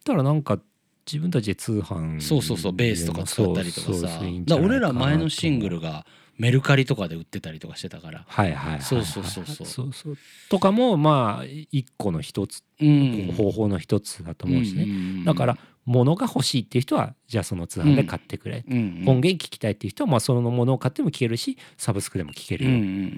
[0.04, 0.58] だからなんか
[1.06, 4.20] 自分たちで通販うんそうそうそうベースとか使ったりとかさ。
[4.56, 6.04] 俺ら前のシングルが
[6.42, 8.24] メルカリとかで売ってたりとかしてたから。
[8.26, 9.66] はいはいそうそうそうそう。
[9.66, 10.16] そうそう。
[10.48, 13.32] とかもまあ一個の一つ、うん。
[13.36, 19.08] 方法の一つだと思うしね、ねだから物が欲しいっていう人はじゃあその通販で買ってくれ、うんうん。
[19.08, 22.70] 音源聞きたいっていう人はまあそのものを買っても聞けるしサブスクでも聞けるよ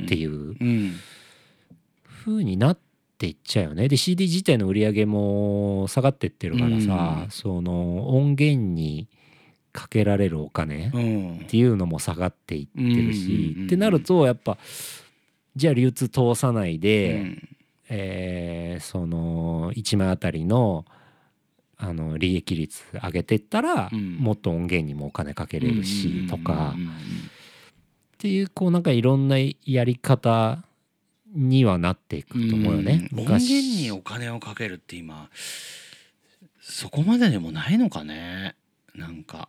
[0.05, 0.31] ってういう。
[0.31, 0.93] うん。
[2.27, 2.79] 風になっ
[3.16, 3.89] ていっちゃうよね。
[3.89, 7.31] で CD 自体の売り上げも下がってってるからさ、うん。
[7.31, 9.09] その音源に
[9.75, 10.99] かけられるお金っう
[11.43, 11.45] ん。
[11.49, 14.57] ていうのも下がっていってるし、うんってなるとやっぱ
[15.57, 17.49] じゃあ流通通さないで、うん。
[17.91, 20.85] えーその1枚あたりの
[21.77, 24.16] あの利益率上げてったら、うん。
[24.16, 26.75] もっと音源にもお金かけれるし、とか。
[26.77, 30.62] っていうこうなんかいろんなやり方
[31.35, 33.09] にはなっていくと思うよね。
[33.12, 33.18] うん。
[33.20, 35.29] 音源にお金をかけるって今
[36.61, 38.55] そこまででもないのかね。
[38.95, 39.39] なんか。
[39.39, 39.49] ん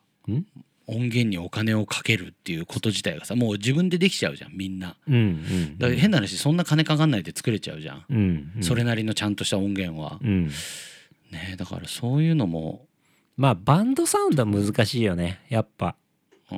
[0.87, 4.95] 音源にお金をかけるっていうこと自体がさもう自分でできちゃうじゃんみんな。
[5.07, 10.47] うんうんだから変な話そんな金かかんないで作れちゃうじゃん、うんうん、それなりのちゃんとした音源は、うん、
[11.31, 12.85] ねだからそういうのも。
[13.37, 15.95] まあバンドサウンドは難しいよねやっぱ。
[16.49, 16.55] さ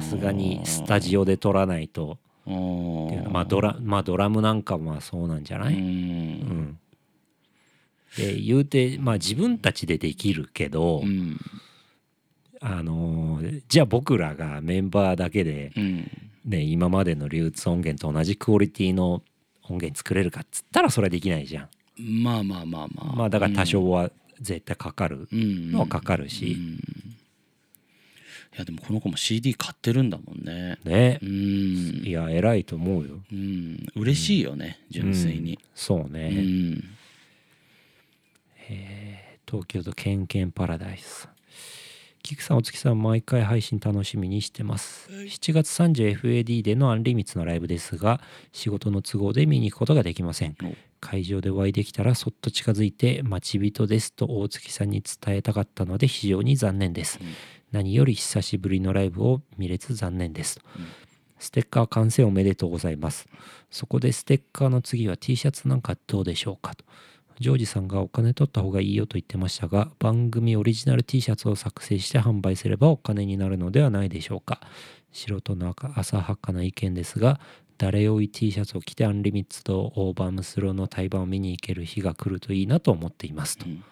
[0.00, 2.18] さすがにスタジオで撮らないと。
[2.46, 5.80] まあドラまあドラムなんかもそうなんじゃない、うん。
[5.80, 6.78] うん。
[8.16, 11.40] で言うてまあ自分たちでできるけど、うん
[12.66, 16.10] あのーじゃあ僕らがメンバーだけで、うん。
[16.46, 19.22] ね、今までの流通音源と同じクオリティの
[19.64, 21.68] 音源作れるかっつったらそれはできないじゃん。
[22.22, 23.16] まあまあまあまあ。
[23.16, 24.10] まあだから多少は
[24.40, 25.28] 絶対かかる。
[25.30, 25.72] うん。
[25.72, 26.48] のはかかるうし、ん。
[26.48, 26.80] い
[28.56, 30.78] やでもこの子も CD 買ってるんだもんね。
[30.84, 31.18] ね。
[31.22, 31.28] うん。
[31.28, 33.20] いや偉いと思うよ。
[33.30, 33.86] うん。
[33.96, 35.58] 嬉しいよね純粋に。
[35.74, 36.84] そううね、ん
[39.46, 41.28] 東京都ケンケンパラダイス
[42.24, 45.10] キクさんお月さん毎回配信楽しみにしてます。
[45.10, 48.18] 7月 30FAD でのアンリミッツのライブですが
[48.50, 50.56] 仕事の都合で見に行くことができません。
[50.64, 50.74] お。
[51.00, 57.26] 会場でお会いできたらそっと近づいて待ち人ですと大月さんに伝えたかったので非常に残念です、うん。
[57.72, 60.86] 何より久しぶりのライブを見れず残念です、うん。
[61.38, 63.26] ステッカー完成おめでとうございます。
[63.70, 66.86] そこでステッカーの次は T シャツなんかどうでしょうかと
[67.40, 74.60] ジョージさんがお金取った方がいいよと言ってましたが番組オリジナル T シャツを作成して販売すればお金になるのではないでしょうか。
[75.12, 77.40] 素人の浅はかな意見ですが
[77.78, 83.82] 誰よい T シャツを着てアンリミッツとオーバーアームスローの対バンを見に行ける日が来るといいなと思っていますと、うん。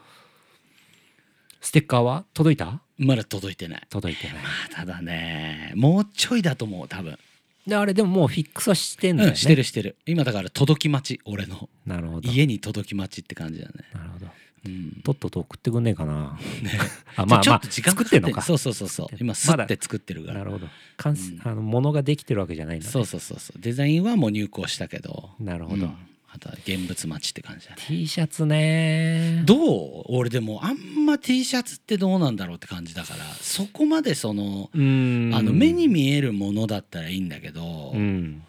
[1.60, 2.24] ステッカーは？
[2.34, 2.80] 届いた？
[2.98, 3.86] まだ届いてない。
[3.88, 4.36] 届いてない。
[4.36, 4.40] ま
[4.72, 7.18] あただねもうちょいだと思う多分
[7.66, 9.96] であれでももうフィックスはしてんだよね、うんしてるしてる。
[10.06, 11.68] 今だから届き待ち俺の。
[11.86, 12.28] なるほど。
[12.28, 13.72] 家に届き待ちって感じだね。
[13.94, 14.26] なるほど。
[14.66, 15.00] うん。
[15.02, 16.38] とっとと送ってくんねえかな。
[16.62, 16.78] ね。
[17.16, 18.42] あまあまあちょっと時間作ってんのか。
[18.42, 19.16] そうそうそうそう。
[19.20, 20.38] 今すって作ってるから。
[20.38, 20.68] なるほど。
[20.96, 21.40] 完成うん。
[21.44, 22.92] あの物ができてるわけじゃないんだね。
[22.92, 23.60] そうそうそうそう。
[23.60, 25.30] デザインはもう入稿したけど。
[25.38, 25.96] なるほど、うん
[26.34, 27.82] あとは現物待ちって感じだね。
[27.86, 29.42] T シャツね。
[29.44, 29.54] ど
[30.00, 30.04] う？
[30.08, 38.42] 俺でもあんま T シャツってどうなんだろうって感じだからそこまでそのあの目に見えるものだったらいいんだけど、うん。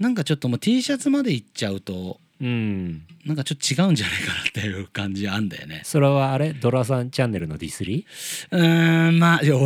[0.00, 3.02] なんかちょっともう T シャツまでいっちゃうとうん。
[3.24, 5.82] なんかちょっと違うんじゃないかなっていう感じあんだよね。
[5.84, 6.52] それはあれ？
[6.54, 8.04] ドラさんチャンネルのディスリ
[8.50, 9.56] うーんまあいや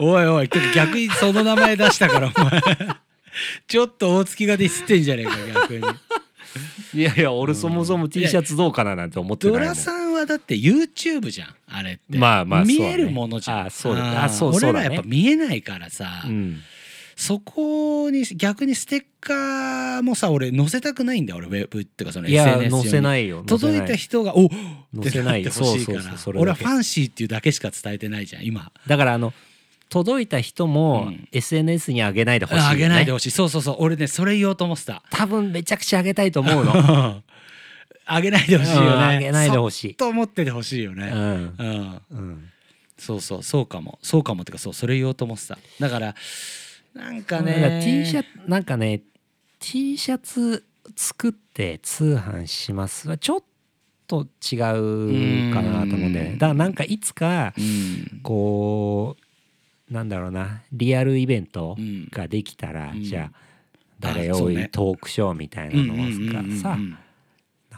[0.00, 0.26] おいおい。
[0.26, 2.60] おい逆にその名前出したからお前
[3.66, 5.82] ちょっと大月がディスってんじゃねえか逆に。
[6.94, 12.18] いやいや俺そもそも T シャツどうかななんて思ってないもんドラさんはだって YouTube じゃんあれって。
[12.18, 12.74] まあまあね。
[12.74, 13.66] 見えるものじゃん。
[13.66, 16.60] あそうだあそうそう俺らやっぱ見えないからさ、うん。
[17.16, 24.48] そこに逆にステッカーもさ俺載せたくないんだよ俺ウェブっていうかそのいや SNS 載せいないよ届いた人がおっ
[24.94, 25.40] 載せない。
[25.40, 26.40] ってなってほしいから。
[26.40, 28.70] 俺はファンシーっていうだけしか伝えてないじゃん今。
[28.86, 29.34] だからあの
[29.88, 31.28] 届いた人もうん。
[31.32, 32.68] SNS に上げないでほしいよね。
[32.70, 33.30] あげないでほしい。
[33.30, 33.76] そうそうそう。
[33.80, 35.02] 俺ねそれ言おうと思ってた。
[35.10, 37.22] 多分めちゃくちゃ上げたいと思うの。
[38.10, 38.86] あげないでほしいよね。
[38.86, 39.94] うんあげないでほしい。
[39.94, 41.10] と思っててほしいよね。
[41.12, 41.54] うん。
[41.58, 42.02] うん。
[42.10, 42.50] うん。
[42.96, 43.42] そうそう。
[43.42, 43.98] そうかも。
[44.02, 45.58] そうかもってかそうそれ言おうと思ってた。
[45.78, 46.14] だから
[46.94, 47.80] なんかね。
[47.84, 49.02] T シャツなんかね
[49.60, 50.64] T シャツ
[50.96, 53.08] 作って通販します。
[53.08, 53.42] はちょっ
[54.06, 56.30] と違うかなと思うんだよね。
[56.32, 56.38] うん。
[56.38, 58.20] だからなんかいつかうん。
[58.22, 59.27] こう
[59.90, 60.62] なんだろうな。
[60.72, 62.08] リアルイベントうん。
[62.10, 63.02] ができたら、うん。
[63.02, 63.38] じゃあ
[64.00, 64.68] 誰をあそうね。
[64.70, 66.96] トークショーみたいなのをさ、うん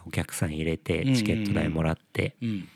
[0.07, 2.69] お客さん入れてうんチケット代もらって、うん。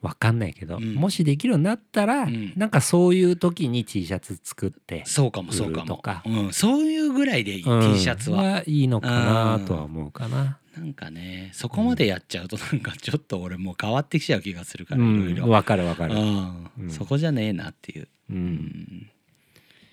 [0.00, 0.94] わかんないけど、うん。
[0.94, 2.52] もしできるようになったら、うん。
[2.56, 5.86] なんかそういう時に T シャツ作って、そうかもそうかも。
[5.86, 6.22] とか。
[6.26, 7.94] うん、そういうぐらいでいい、うん。
[7.94, 8.42] T シャツは。
[8.42, 10.58] はいいのかなとは思うかな。
[10.78, 15.46] なんかねそこまでやっちゃうとなんかちょっと俺もう変わってきちゃう気がするかうらいろいろ。
[15.46, 16.14] んわかるわかる。
[16.14, 16.70] うん。
[16.78, 16.90] うん。
[16.90, 18.38] そこじゃねえなっていう、ううん。
[18.54, 19.10] ん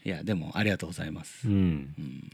[0.06, 1.56] いやでもありがとうございます、うん。
[1.98, 2.30] うん。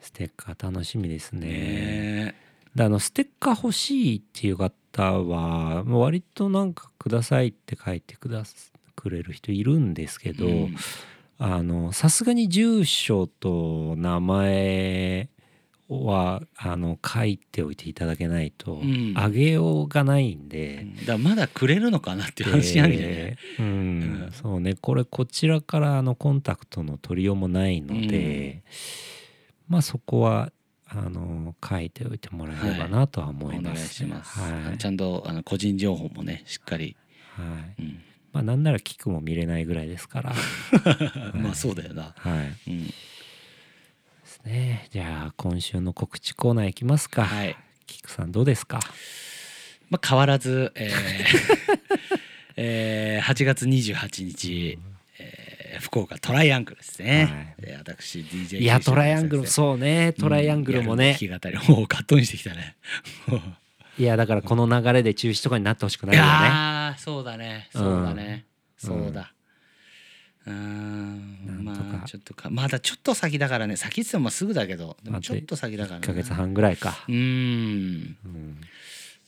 [0.00, 1.48] ステッカー楽しみですね。
[1.48, 2.34] ね
[2.76, 4.72] であのステッカー欲しいっていう方
[5.02, 10.76] はもう割となんかくださいって書いてくだすくれる人いるんですけど、うん。
[11.38, 15.28] あのさすがに住所と名前
[15.90, 19.12] はあの書いておいていただけないと、うん。
[19.16, 20.86] あげようがないんで。
[21.00, 23.64] だからまだくれるのかなっていう話あるじゃない、でうん。
[23.64, 23.68] う
[24.28, 24.30] ん。
[24.32, 24.74] そうね。
[24.74, 28.62] これこちらからあのコンタクトの取りようもないので、
[29.68, 30.52] まあそこは
[30.86, 33.94] あの書いておいてもらえればなとは思お願いいます。
[33.94, 34.78] します、はい。
[34.78, 36.96] ちゃんとあの個人情報もねしっかり、
[37.36, 37.42] は
[37.78, 37.82] い。
[37.82, 38.00] うん。
[38.32, 40.32] まあなんなら聞くも見れないぐらいですから。
[41.34, 42.70] まあそうだよな、はい。
[42.70, 42.90] うん、
[44.44, 44.88] ですね。
[44.90, 47.24] じゃあ今週の告知コーナーいきますか。
[47.24, 47.56] はい。
[47.86, 48.80] キクさんどうですか？
[49.90, 51.78] まあ変わらず、えー
[52.56, 54.78] えー、8月28日、
[55.18, 60.12] えー福岡トライアングルですね、えー私 DJ いやトライアングルうそうね。
[60.12, 62.76] トライアングルもね、弾き語りもうカットインしてきたね。
[63.98, 66.96] いやだからこの流れで中止とかになってほしくないいよね。
[66.98, 67.68] そうだね。
[67.74, 68.44] うんそうだね、
[68.84, 68.88] うん。
[69.04, 69.32] そうだ
[70.50, 71.72] うーんま
[72.04, 72.50] あちょっとか。
[72.50, 73.76] まだちょっと先だからね。
[73.76, 74.96] 先っつってもまあすぐだけど。
[75.02, 77.04] でもちょっと先だから1ねヶ月半ぐらいか。
[77.08, 78.16] うーん。
[78.24, 78.60] うん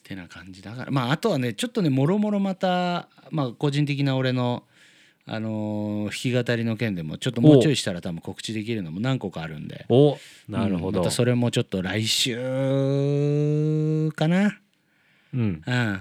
[0.05, 0.91] てな感じだから。
[0.91, 4.65] まああとはねちょっとねもろもろまたまあ個人的な俺の
[5.27, 9.87] あのー弾き語りの件でもちょっともうちょいしたら多分告知できるのも何個かあるんで。
[9.89, 10.19] お
[10.49, 10.99] なるほど。
[10.99, 11.05] うん。
[11.05, 12.35] またそれもちょっと来週
[14.17, 14.59] かな。
[15.33, 15.63] うん。
[15.67, 16.01] うん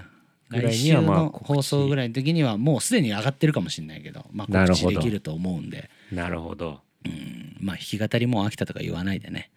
[0.52, 6.80] ぐらい来週にはまあの告知放送ぐらいの時にはもうすでに上がってるかもしれないけど、まあ、告知できると思うんで、なるほど。
[7.04, 9.50] うん、まあ弾き語りもう飽きたとか言わないでね。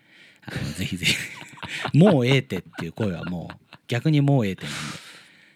[0.45, 1.15] あのぜひぜひ。
[1.97, 5.05] もうええてっていう声はもう逆にもうええてなんで。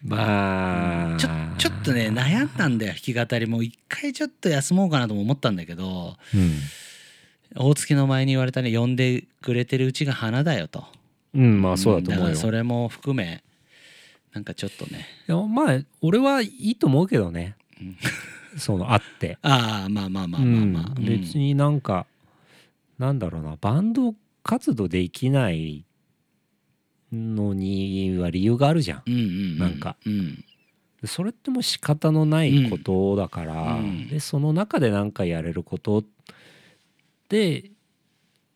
[0.02, 1.16] まあ。
[1.18, 1.28] ちょ
[1.58, 2.92] ちょっとね悩んだんだよ。
[2.92, 6.16] 弾き語りも一回ちょっと休もうかなとも思ったんだけど
[7.56, 10.84] 大月の前に言われたね呼んでくれてるうちが花だよと。
[11.34, 12.30] うん、うん、まあそうだと思うよ。
[12.30, 12.32] ん。
[12.32, 13.42] からそれも含め
[14.32, 15.06] なんかちょっとね。
[15.28, 17.56] いやまあ俺はいいと思うけどね。
[18.56, 19.38] そのあって。
[19.42, 21.04] ああまあまあまあまあまあ、うん。
[21.04, 22.06] 別になんか
[22.98, 23.56] なんだろうな。
[23.60, 25.84] バンド活動できない
[27.12, 29.02] のには理由があるじゃん。
[29.06, 29.58] うんうんうん。
[29.58, 29.96] なんか。
[30.04, 30.44] うん。
[31.00, 34.08] でそれってもう仕方のないことだから、うん。
[34.08, 36.04] でその中で何かやれること
[37.28, 37.70] で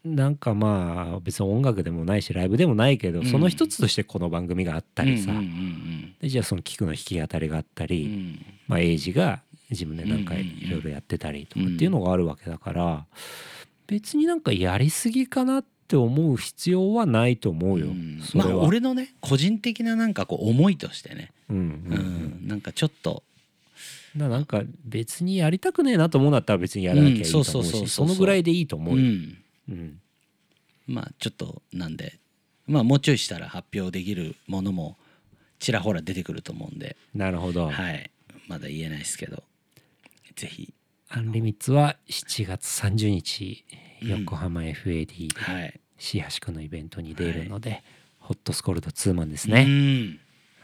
[0.04, 3.26] なんかまあ別に音楽でもないしライブでもないけど、うん。
[3.26, 8.44] その一つとしてこの番組があったりさ、うんうんでじゃあその聞くの弾き語りがあったうんうり、ん。
[8.68, 9.40] まあ、エイジが
[9.70, 13.06] 自分でなんかうんうんいろいろやってたりとかっていうのがあるわけだから、
[13.86, 18.20] 別になんかやりすぎかなって思う必要はないと思うよ、うん。
[18.22, 18.50] それは。
[18.50, 21.62] まあ俺のね個人的ななんかこう思いとしてね、うんううん。
[21.62, 22.44] うん。
[22.44, 23.22] ん、なんかちょっと。
[24.16, 29.08] だからなんか別にやりたくねえなと思うんだったら別にやらなきゃいいと思うそうそうそうしそのぐらいでいいと思ううよ。
[29.08, 29.36] ん
[29.68, 30.00] うん。
[30.86, 32.18] まあちょっとなんで
[32.66, 34.96] まあもうちょいしたら発表できるものも
[35.58, 37.68] ちらほら出てくると思うんで、なるほど。
[37.68, 38.10] はい。
[38.48, 39.42] まだ言えないですけど。
[40.36, 40.74] ぜひ。
[41.08, 43.64] アンリミッツは7月30日
[44.02, 44.08] うん。
[44.08, 45.80] 横浜 FAD ではい。
[45.96, 47.82] シーハシ君のイベントに出るので、
[48.18, 49.64] ホットスコールドツーマンですうね。
[49.64, 50.18] ん。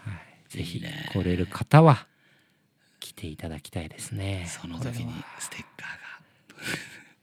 [0.05, 2.07] はい、ぜひ来れる方は
[2.98, 4.46] 来ていただきたいですね。
[4.48, 5.86] その時にステッカ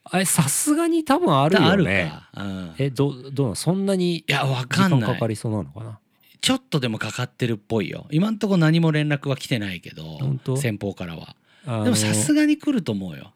[0.10, 2.14] あれさすがに多分あるるよね。
[2.34, 5.02] か、うん、いえどどうそんなにやわ時かんない。
[5.02, 6.00] 間かかりそうなのかな？
[6.40, 8.08] ちょっとでもかかってるっぽいよ。
[8.12, 11.36] 今んとこ何も連絡は来てないけど先方からは。
[11.84, 13.34] でもさすがに来ると思うよ、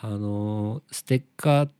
[0.00, 1.70] あのステッカーっ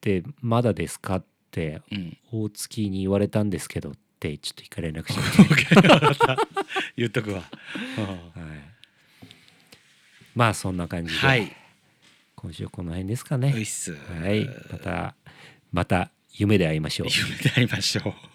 [0.00, 5.66] てまだですかってうん、大月に言われたんですけどってちょっと一回連絡してみて。
[6.96, 7.36] 言っとくわ。
[7.36, 7.46] はい、
[10.34, 11.56] まあそんな感じで、はい
[12.40, 13.64] 今週この辺ですかういねっ。
[13.66, 15.14] すはい、また
[15.72, 17.08] また夢で会いましょう。
[17.08, 18.29] 夢で会いましょう